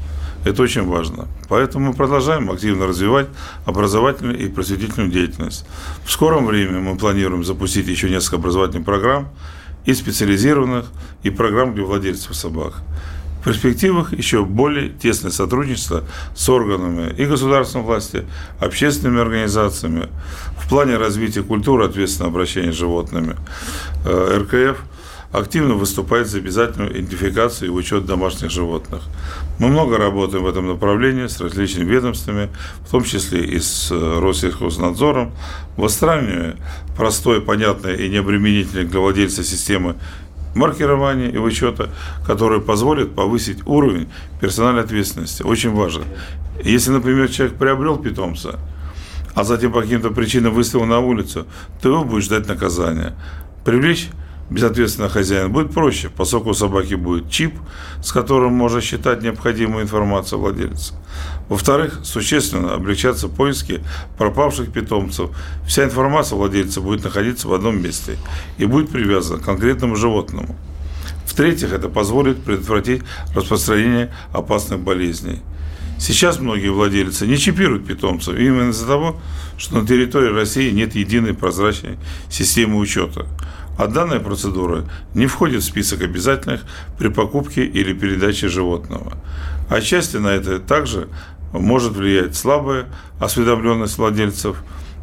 [0.45, 1.27] Это очень важно.
[1.47, 3.27] Поэтому мы продолжаем активно развивать
[3.65, 5.65] образовательную и просветительную деятельность.
[6.05, 9.29] В скором времени мы планируем запустить еще несколько образовательных программ
[9.85, 10.85] и специализированных,
[11.23, 12.73] и программ для владельцев собак.
[13.41, 16.03] В перспективах еще более тесное сотрудничество
[16.33, 18.25] с органами и государственной власти,
[18.59, 20.07] общественными организациями
[20.57, 23.35] в плане развития культуры ответственного обращения с животными.
[24.05, 24.79] Э, РКФ–
[25.33, 29.01] активно выступает за обязательную идентификацию и учет домашних животных.
[29.59, 32.49] Мы много работаем в этом направлении с различными ведомствами,
[32.85, 35.31] в том числе и с э, Россельхознадзором,
[35.77, 36.55] в отстранивании
[36.97, 39.95] простой, понятной и необременительной для владельца системы
[40.55, 41.89] маркирования и учета,
[42.25, 44.09] который позволит повысить уровень
[44.41, 45.43] персональной ответственности.
[45.43, 46.03] Очень важно.
[46.63, 48.59] Если, например, человек приобрел питомца,
[49.33, 51.47] а затем по каким-то причинам выставил на улицу,
[51.81, 53.13] то его будет ждать наказание.
[53.65, 54.09] Привлечь
[54.49, 57.55] безответственно хозяин, будет проще, поскольку у собаки будет чип,
[58.01, 60.93] с которым можно считать необходимую информацию владельца.
[61.49, 63.83] Во-вторых, существенно облегчатся поиски
[64.17, 65.29] пропавших питомцев.
[65.67, 68.17] Вся информация владельца будет находиться в одном месте
[68.57, 70.55] и будет привязана к конкретному животному.
[71.25, 73.03] В-третьих, это позволит предотвратить
[73.35, 75.41] распространение опасных болезней.
[75.99, 79.21] Сейчас многие владельцы не чипируют питомцев именно из-за того,
[79.57, 81.97] что на территории России нет единой прозрачной
[82.29, 83.25] системы учета–
[83.77, 86.61] а данная процедура не входит в список обязательных
[86.97, 89.17] при покупке или передаче животного.
[89.69, 91.09] Отчасти на это также
[91.51, 92.85] может влиять слабая
[93.19, 94.57] осведомленность владельцев.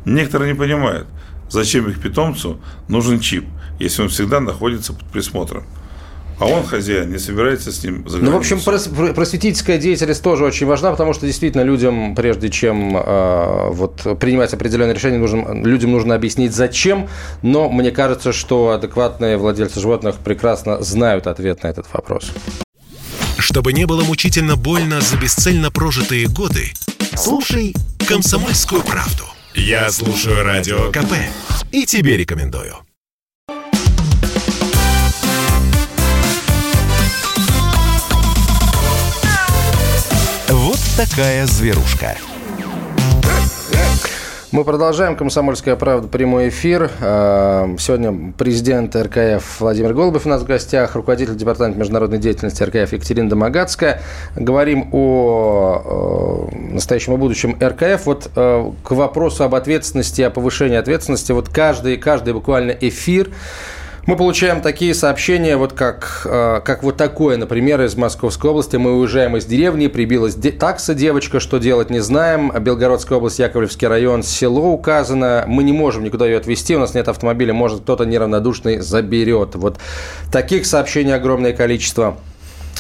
[0.04, 1.06] Некоторые не понимают,
[1.48, 3.44] зачем их питомцу нужен чип,
[3.78, 5.64] если он всегда находится под присмотром.
[6.40, 8.22] А он, хозяин, не собирается с ним заговорить.
[8.22, 13.68] Ну, в общем, просветительская деятельность тоже очень важна, потому что действительно людям, прежде чем э,
[13.70, 17.10] вот, принимать определенные решения, нужно, людям нужно объяснить, зачем.
[17.42, 22.32] Но мне кажется, что адекватные владельцы животных прекрасно знают ответ на этот вопрос.
[23.36, 26.72] Чтобы не было мучительно больно за бесцельно прожитые годы,
[27.16, 27.74] слушай
[28.08, 29.24] «Комсомольскую правду».
[29.54, 31.12] Я слушаю Радио КП
[31.70, 32.76] и тебе рекомендую.
[41.06, 42.14] Такая зверушка.
[44.52, 46.90] Мы продолжаем «Комсомольская правда» прямой эфир.
[47.00, 52.92] А, сегодня президент РКФ Владимир Голубев у нас в гостях, руководитель департамента международной деятельности РКФ
[52.92, 54.02] Екатерина Домогацкая.
[54.36, 58.04] Говорим о настоящем и будущем РКФ.
[58.04, 61.32] Вот а, к вопросу об ответственности, о повышении ответственности.
[61.32, 63.30] Вот каждый, каждый буквально эфир
[64.06, 68.76] мы получаем такие сообщения, вот как, э, как вот такое, например, из Московской области.
[68.76, 72.52] Мы уезжаем из деревни, прибилась такса девочка, что делать не знаем.
[72.58, 75.44] Белгородская область, Яковлевский район, село указано.
[75.46, 79.54] Мы не можем никуда ее отвезти, у нас нет автомобиля, может кто-то неравнодушный заберет.
[79.54, 79.78] Вот
[80.32, 82.16] таких сообщений огромное количество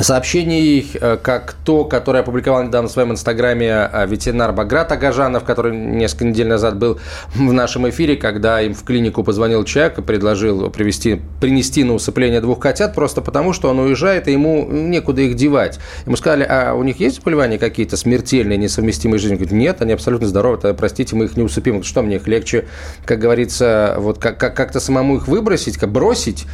[0.00, 5.76] сообщений, э, как то, которое опубликовал недавно в своем инстаграме э, ветеринар Баграт Агажанов, который
[5.76, 6.98] несколько недель назад был
[7.34, 12.40] в нашем эфире, когда им в клинику позвонил человек и предложил привести, принести на усыпление
[12.40, 15.78] двух котят, просто потому, что он уезжает, и ему некуда их девать.
[16.06, 19.38] Ему сказали, а у них есть заболевания какие-то смертельные, несовместимые с жизнью?
[19.38, 21.82] Говорит, нет, они абсолютно здоровы, тогда, простите, мы их не усыпим.
[21.82, 22.66] Что мне их легче,
[23.04, 26.46] как говорится, вот как- как- как-то самому их выбросить, как бросить?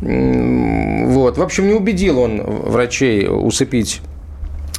[0.00, 1.38] Вот.
[1.38, 4.02] В общем, не убедил он врач врачей усыпить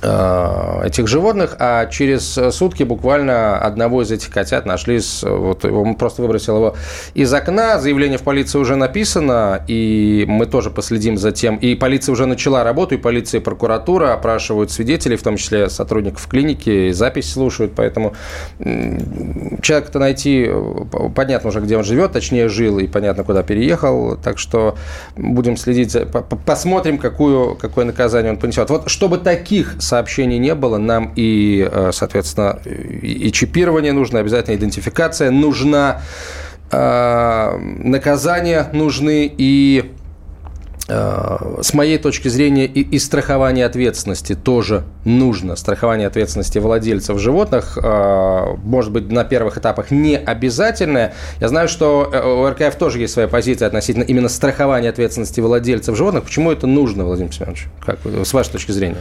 [0.03, 6.57] этих животных, а через сутки буквально одного из этих котят нашли, вот он просто выбросил
[6.57, 6.75] его
[7.13, 12.11] из окна, заявление в полиции уже написано, и мы тоже последим за тем, и полиция
[12.11, 16.91] уже начала работу, и полиция, и прокуратура опрашивают свидетелей, в том числе сотрудников клиники, и
[16.91, 18.13] запись слушают, поэтому
[18.59, 20.49] человека-то найти,
[21.15, 24.75] понятно уже, где он живет, точнее жил, и понятно, куда переехал, так что
[25.15, 25.95] будем следить,
[26.45, 28.69] посмотрим, какую, какое наказание он понесет.
[28.69, 35.29] Вот чтобы таких сообщений не было, нам и, э, соответственно, и чипирование нужно, обязательно идентификация
[35.29, 36.01] нужна,
[36.71, 39.91] э, наказания нужны и
[40.87, 45.55] э, с моей точки зрения, и, и страхование ответственности тоже нужно.
[45.55, 47.77] Страхование ответственности владельцев животных,
[48.63, 51.13] может быть, на первых этапах не обязательное.
[51.39, 52.09] Я знаю, что
[52.41, 56.23] у РКФ тоже есть своя позиция относительно именно страхования ответственности владельцев животных.
[56.23, 58.97] Почему это нужно, Владимир Семенович, как, с вашей точки зрения?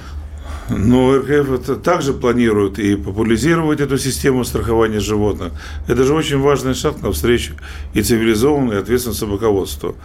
[0.68, 5.52] Но РКФ также планирует и популяризировать эту систему страхования животных.
[5.88, 7.54] Это же очень важный шаг навстречу
[7.94, 9.96] и цивилизованному, и ответственному собаководству.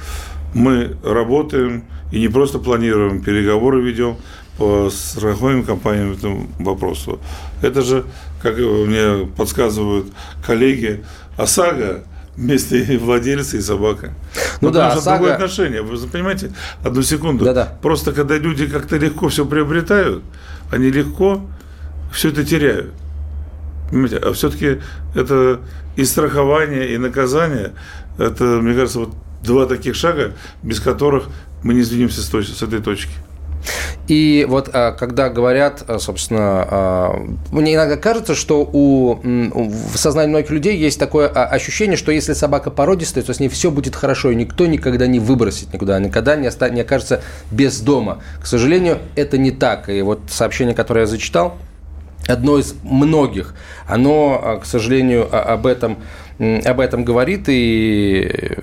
[0.53, 4.17] Мы работаем и не просто планируем, переговоры ведем
[4.57, 7.19] по страховым компаниям этому вопросу.
[7.61, 8.05] Это же,
[8.41, 10.07] как мне подсказывают
[10.45, 11.03] коллеги,
[11.37, 12.03] ОСАГО
[12.37, 14.13] вместе и владельца, и собака.
[14.61, 15.17] Ну Но да, там ОСАГО...
[15.17, 15.81] другое отношение.
[15.81, 17.43] Вы понимаете, одну секунду.
[17.43, 17.77] Да-да.
[17.81, 20.23] Просто когда люди как-то легко все приобретают,
[20.71, 21.41] они легко
[22.13, 22.93] все это теряют.
[23.89, 24.17] Понимаете?
[24.17, 24.79] А все-таки
[25.15, 25.61] это
[25.95, 27.73] и страхование, и наказание,
[28.17, 31.25] это, мне кажется, вот два таких шага, без которых
[31.63, 33.11] мы не сдвинемся с, с этой точки.
[34.07, 40.29] И вот а, когда говорят, а, собственно, а, мне иногда кажется, что у, в сознании
[40.29, 44.31] многих людей есть такое ощущение, что если собака породистая, то с ней все будет хорошо,
[44.31, 48.23] и никто никогда не выбросит никуда, никогда не, оста- не окажется без дома.
[48.41, 49.89] К сожалению, это не так.
[49.89, 51.57] И вот сообщение, которое я зачитал,
[52.27, 53.55] одно из многих,
[53.87, 55.97] оно, к сожалению, об этом
[56.39, 58.55] об этом говорит, и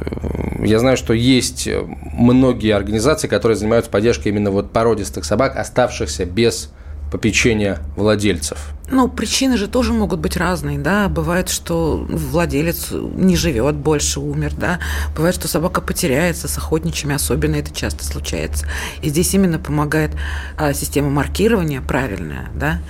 [0.58, 1.68] я знаю, что есть
[2.12, 6.70] многие организации, которые занимаются поддержкой именно вот породистых собак, оставшихся без
[7.14, 8.58] попечения владельцев?
[8.90, 11.08] Ну, причины же тоже могут быть разные, да.
[11.08, 14.80] Бывает, что владелец не живет больше, умер, да.
[15.14, 18.66] Бывает, что собака потеряется с охотничьими, особенно это часто случается.
[19.00, 20.10] И здесь именно помогает
[20.56, 22.80] а, система маркирования правильная, да.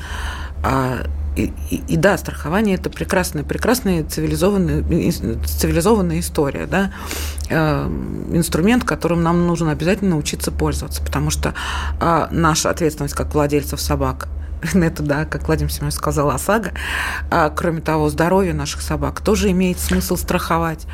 [0.64, 1.06] А,
[1.36, 4.82] и, и, да, страхование это прекрасная, прекрасная цивилизованная,
[5.44, 6.92] цивилизованная история, да,
[7.50, 7.86] э,
[8.32, 11.54] инструмент, которым нам нужно обязательно научиться пользоваться, потому что
[12.00, 14.28] э, наша ответственность как владельцев собак–
[14.74, 16.72] это, да, как Владимир Семенович сказал, ОСАГО.
[17.30, 20.86] А, кроме того, здоровье наших собак тоже имеет смысл страховать.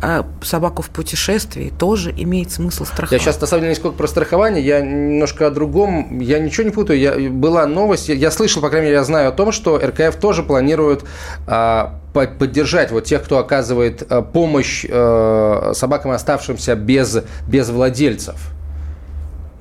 [0.00, 3.12] А, собаку в путешествии тоже имеет смысл страховать.
[3.12, 6.20] Я сейчас, на самом деле, не сколько про страхование, я немножко о другом.
[6.20, 6.98] Я ничего не путаю.
[6.98, 10.16] Я, была новость, я, я слышал, по крайней мере, я знаю о том, что РКФ
[10.16, 11.04] тоже планирует
[11.46, 18.36] а, поддержать вот тех, кто оказывает а, помощь а, собакам, оставшимся без, без владельцев.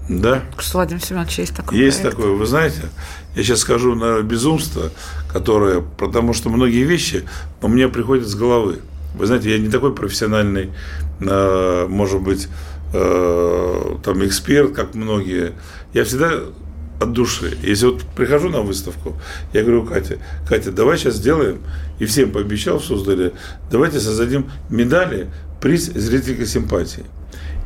[0.09, 0.43] Да.
[0.73, 1.77] Владимир Семенович, есть такое.
[1.79, 2.17] Есть проект.
[2.17, 2.33] такое.
[2.33, 2.81] Вы знаете,
[3.35, 4.91] я сейчас скажу на безумство,
[5.31, 7.23] которое, потому что многие вещи
[7.61, 8.79] у меня приходят с головы.
[9.15, 10.71] Вы знаете, я не такой профессиональный,
[11.19, 12.47] может быть,
[12.93, 15.53] э, там эксперт, как многие.
[15.93, 16.31] Я всегда
[17.01, 17.57] от души.
[17.63, 19.19] Если вот прихожу на выставку,
[19.53, 21.61] я говорю, Катя, Катя, давай сейчас сделаем,
[21.99, 23.33] и всем пообещал в Суздале,
[23.71, 25.29] давайте создадим медали,
[25.59, 27.03] приз зрительской симпатии.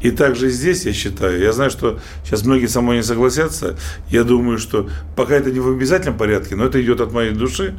[0.05, 3.75] И также здесь, я считаю, я знаю, что сейчас многие со мной не согласятся,
[4.07, 7.73] я думаю, что пока это не в обязательном порядке, но это идет от моей души,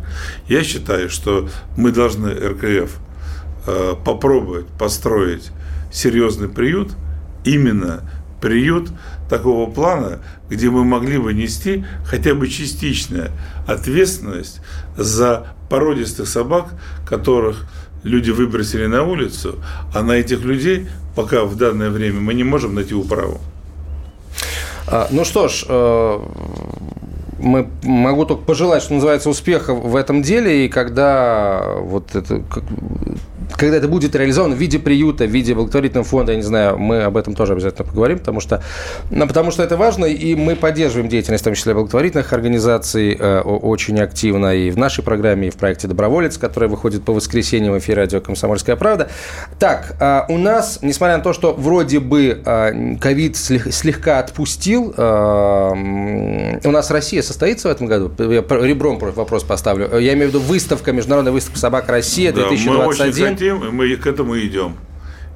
[0.49, 2.91] я считаю, что мы должны РКФ
[3.69, 5.53] э, попробовать построить
[5.93, 6.91] серьезный приют,
[7.45, 8.01] именно
[8.43, 8.89] приют
[9.31, 10.19] такого плана,
[10.51, 13.31] где мы могли бы нести хотя бы частичную
[13.69, 14.63] ответственность
[14.97, 16.71] за породистых собак,
[17.09, 17.67] которых
[18.07, 19.57] люди выбросили на улицу,
[19.95, 23.41] а на этих людей пока в данное время мы не можем найти управу.
[24.87, 26.19] А, ну что ж, э,
[27.39, 32.43] мы могу только пожелать, что называется, успеха в этом деле, и когда вот это
[33.57, 37.03] когда это будет реализовано в виде приюта, в виде благотворительного фонда, я не знаю, мы
[37.03, 38.63] об этом тоже обязательно поговорим, потому что,
[39.11, 43.41] ну, потому что это важно, и мы поддерживаем деятельность, в том числе благотворительных организаций, э,
[43.41, 47.79] очень активно и в нашей программе, и в проекте «Доброволец», который выходит по воскресеньям в
[47.79, 49.09] эфире радио «Комсомольская правда».
[49.59, 56.59] Так, э, у нас, несмотря на то, что вроде бы э, ковид слегка отпустил, э,
[56.65, 58.11] у нас Россия состоится в этом году?
[58.19, 59.99] Я ребром вопрос поставлю.
[59.99, 63.36] Я имею в виду выставка, международная выставка «Собак Россия» 2021.
[63.37, 64.77] Хотим, и мы к этому идем.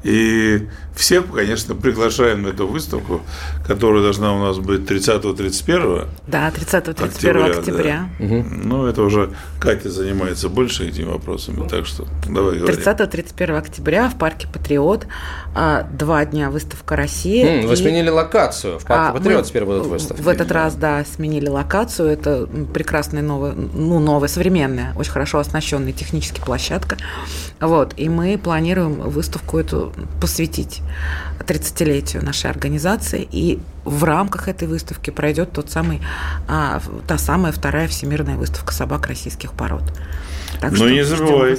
[0.05, 3.22] И всех, конечно, приглашаем на эту выставку,
[3.66, 6.09] которая должна у нас быть 30-31.
[6.26, 7.45] Да, 30-31 октября.
[7.47, 8.09] октября.
[8.18, 8.24] Да.
[8.24, 8.45] Угу.
[8.64, 9.30] Ну, это уже
[9.61, 15.07] Катя занимается больше этими вопросами, так что давай 30-31 октября в парке Патриот.
[15.55, 17.62] А, два дня выставка России.
[17.62, 17.76] М, вы и...
[17.76, 18.78] сменили локацию.
[18.78, 20.20] В парке а, Патриот теперь будут выставки.
[20.20, 22.09] В этот раз, да, сменили локацию.
[22.09, 26.97] Это прекрасная новая, ну, новая, современная, очень хорошо оснащенная технически площадка.
[27.61, 27.95] Вот.
[27.97, 30.79] И мы планируем выставку эту посвятить
[31.40, 33.26] 30-летию нашей организации.
[33.30, 36.00] И в рамках этой выставки пройдет тот самый,
[36.48, 39.82] а, та самая вторая всемирная выставка собак российских пород.
[40.60, 41.58] Так Но не забывай,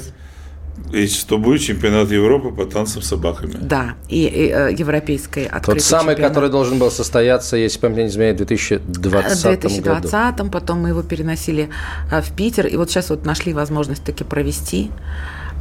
[0.92, 3.56] и что будет чемпионат Европы по танцам с собаками.
[3.62, 6.32] Да, и, и э, европейской открытый Тот самый, чемпионат.
[6.32, 10.50] который должен был состояться, если память не изменяет, в 2020 В 2020 году.
[10.50, 11.70] потом мы его переносили
[12.12, 14.92] э, в Питер, и вот сейчас вот нашли возможность таки провести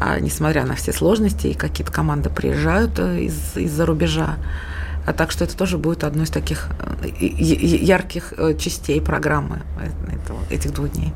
[0.00, 4.36] а, несмотря на все сложности, и какие-то команды приезжают э, из, из-за рубежа.
[5.06, 6.68] А так что это тоже будет одной из таких
[7.00, 9.62] э, ярких э, частей программы
[10.50, 11.12] этих двух дней.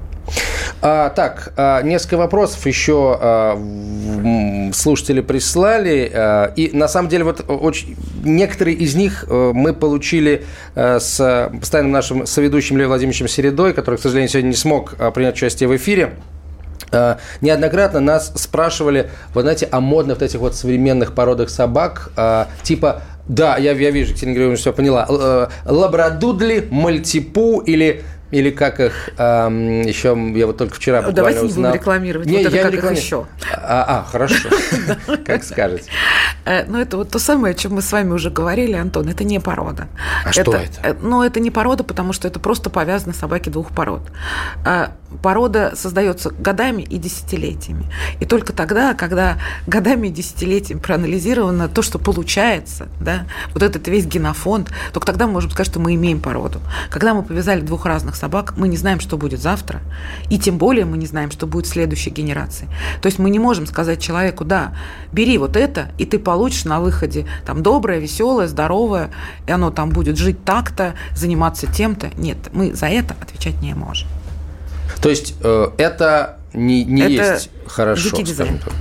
[0.80, 6.11] А, так, а, несколько вопросов еще а, слушатели прислали.
[6.12, 12.26] А, и на самом деле вот очень, некоторые из них мы получили с постоянным нашим
[12.26, 16.14] соведущим Леем Владимировичем Середой, который, к сожалению, сегодня не смог принять участие в эфире.
[16.95, 22.45] Э, неоднократно нас спрашивали, вы знаете, о модных вот этих вот современных породах собак, э,
[22.62, 25.07] типа да, я, я вижу, Ксения Григорьевна все поняла.
[25.09, 28.05] Э, лабрадудли, мальтипу или
[28.35, 31.57] или как их эм, еще, я вот только вчера буквально Давайте узнал.
[31.57, 32.99] не будем рекламировать, не, вот это я как рекламирую.
[32.99, 33.26] их еще.
[33.53, 34.49] А, а хорошо,
[35.24, 35.89] как скажете.
[36.45, 39.22] Э, ну, это вот то самое, о чем мы с вами уже говорили, Антон, это
[39.22, 39.87] не порода.
[40.24, 40.80] А что это?
[40.82, 44.03] Э, ну, это не порода, потому что это просто повязаны собаки двух пород.
[44.64, 44.91] А
[45.22, 47.87] порода создается годами и десятилетиями.
[48.18, 54.07] И только тогда, когда годами и десятилетиями проанализировано то, что получается, да, вот этот весь
[54.07, 56.61] генофонд, только тогда мы можем сказать, что мы имеем породу.
[56.91, 58.24] Когда мы повязали двух разных собак,
[58.57, 59.81] мы не знаем, что будет завтра,
[60.31, 62.68] и тем более мы не знаем, что будет в следующей генерации.
[63.01, 64.75] То есть мы не можем сказать человеку, да,
[65.12, 69.11] бери вот это, и ты получишь на выходе там доброе, веселое, здоровое,
[69.47, 72.11] и оно там будет жить так-то, заниматься тем-то.
[72.16, 74.09] Нет, мы за это отвечать не можем.
[75.01, 78.72] То есть э, это не, не это есть хорошо, скажем так.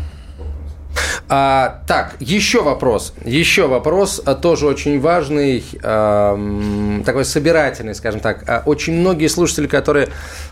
[1.36, 3.16] А, так, еще вопрос.
[3.26, 8.48] Еще вопрос, а, тоже очень важный, э, такой собирательный, скажем так.
[8.48, 10.10] А, очень многие слушатели, которые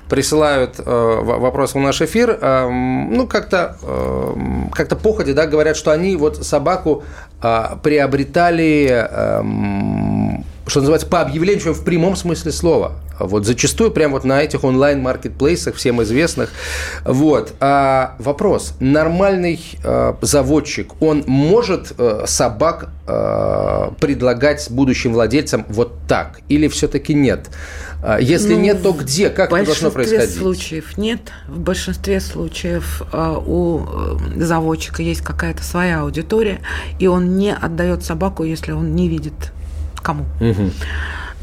[0.10, 4.34] присылают э, вопросы в наш эфир, э, ну, как-то э,
[4.72, 7.04] как походе, да, говорят, что они вот собаку
[7.44, 9.42] э, приобретали, э,
[10.72, 12.94] что называется, по объявлению в прямом смысле слова.
[13.20, 16.50] Вот зачастую прямо вот на этих онлайн-маркетплейсах, всем известных.
[17.04, 17.54] Вот.
[17.60, 18.74] А вопрос.
[18.80, 26.40] Нормальный э, заводчик, он может э, собак э, предлагать будущим владельцам вот так?
[26.48, 27.50] Или все-таки нет?
[28.02, 29.30] А если ну, нет, то где?
[29.30, 30.38] Как это должно происходить?
[30.38, 31.20] В большинстве случаев нет.
[31.48, 36.62] В большинстве случаев э, у э, заводчика есть какая-то своя аудитория,
[36.98, 39.34] и он не отдает собаку, если он не видит
[40.02, 40.26] кому.
[40.40, 40.72] Угу.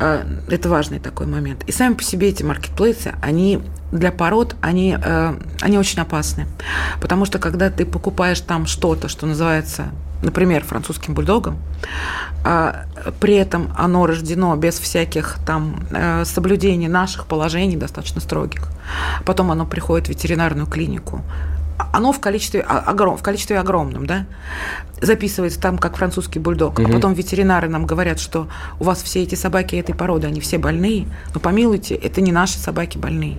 [0.01, 1.65] Это важный такой момент.
[1.67, 6.47] И сами по себе эти маркетплейсы, они для пород, они, э, они очень опасны.
[7.01, 9.91] Потому что когда ты покупаешь там что-то, что называется
[10.23, 11.59] например, французским бульдогом,
[12.45, 12.87] а
[13.21, 18.69] при этом оно рождено без всяких там э, соблюдений наших положений достаточно строгих.
[19.25, 21.23] Потом оно приходит в ветеринарную клинику,
[21.93, 24.27] оно в количестве, огром, в количестве огромном, да,
[25.01, 26.89] записывается там как французский бульдог, угу.
[26.89, 28.49] а потом ветеринары нам говорят, что
[28.81, 32.59] у вас все эти собаки этой породы, они все больные, но помилуйте, это не наши
[32.59, 33.39] собаки больные.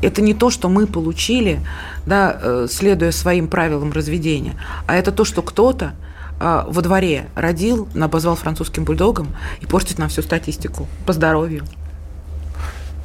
[0.00, 1.60] Это не то, что мы получили,
[2.06, 4.54] да, э, следуя своим правилам разведения,
[4.86, 5.94] а это то, что кто-то
[6.40, 9.28] э, во дворе родил, обозвал французским бульдогом
[9.60, 11.64] и портит нам всю статистику по здоровью.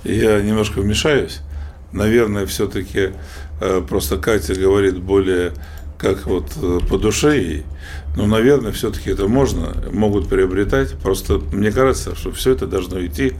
[0.03, 1.41] Я немножко вмешаюсь.
[1.91, 3.11] Наверное, все-таки
[3.61, 5.53] э, просто Катя говорит более
[5.97, 6.51] как вот
[6.89, 7.65] по душе ей.
[8.15, 10.93] Но, наверное, все-таки это можно, могут приобретать.
[10.93, 13.33] Просто мне кажется, что все это должно идти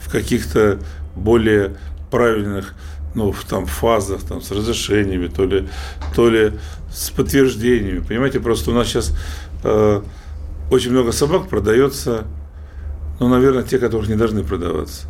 [0.00, 0.78] в каких-то
[1.16, 1.76] более
[2.10, 2.74] правильных
[3.14, 5.68] ну, в там, фазах, там, с разрешениями, то ли,
[6.14, 6.52] то ли
[6.92, 8.00] с подтверждениями.
[8.00, 9.16] Понимаете, просто у нас сейчас
[9.62, 10.02] э,
[10.70, 12.24] очень много собак продается,
[13.20, 15.06] ну, наверное, те, которых не должны продаваться.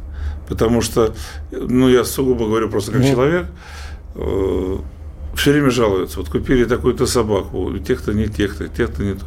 [0.49, 1.15] Потому что,
[1.51, 3.11] ну, я сугубо говорю просто как mm.
[3.11, 3.47] человек,
[4.15, 4.77] э,
[5.37, 6.19] все время жалуются.
[6.19, 9.25] Вот купили такую-то собаку, тех-то не тех-то, тех-то не то.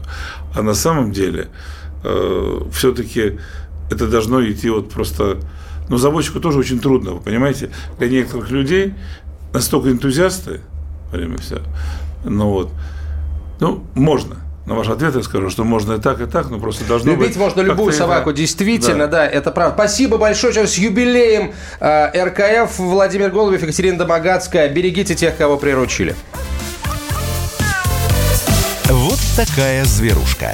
[0.55, 1.47] А на самом деле
[2.03, 3.39] э, все-таки
[3.89, 5.38] это должно идти вот просто
[5.89, 7.70] но заводчику тоже очень трудно, вы понимаете?
[7.97, 8.93] Для некоторых людей
[9.53, 10.61] настолько энтузиасты,
[11.11, 11.61] время все,
[12.26, 12.72] ну вот,
[13.59, 14.38] ну, можно.
[14.68, 17.20] На ваш ответ я скажу, что можно и так, и так, но просто должно Любить
[17.20, 17.28] быть...
[17.30, 18.39] Любить можно любую собаку, это...
[18.39, 19.20] действительно, да.
[19.20, 19.74] да, это правда.
[19.76, 24.68] Спасибо большое сейчас с юбилеем э, РКФ Владимир Голубев, Екатерина Домогацкая.
[24.68, 26.18] Берегите тех, кого приручили.
[28.89, 30.53] Вот такая зверушка.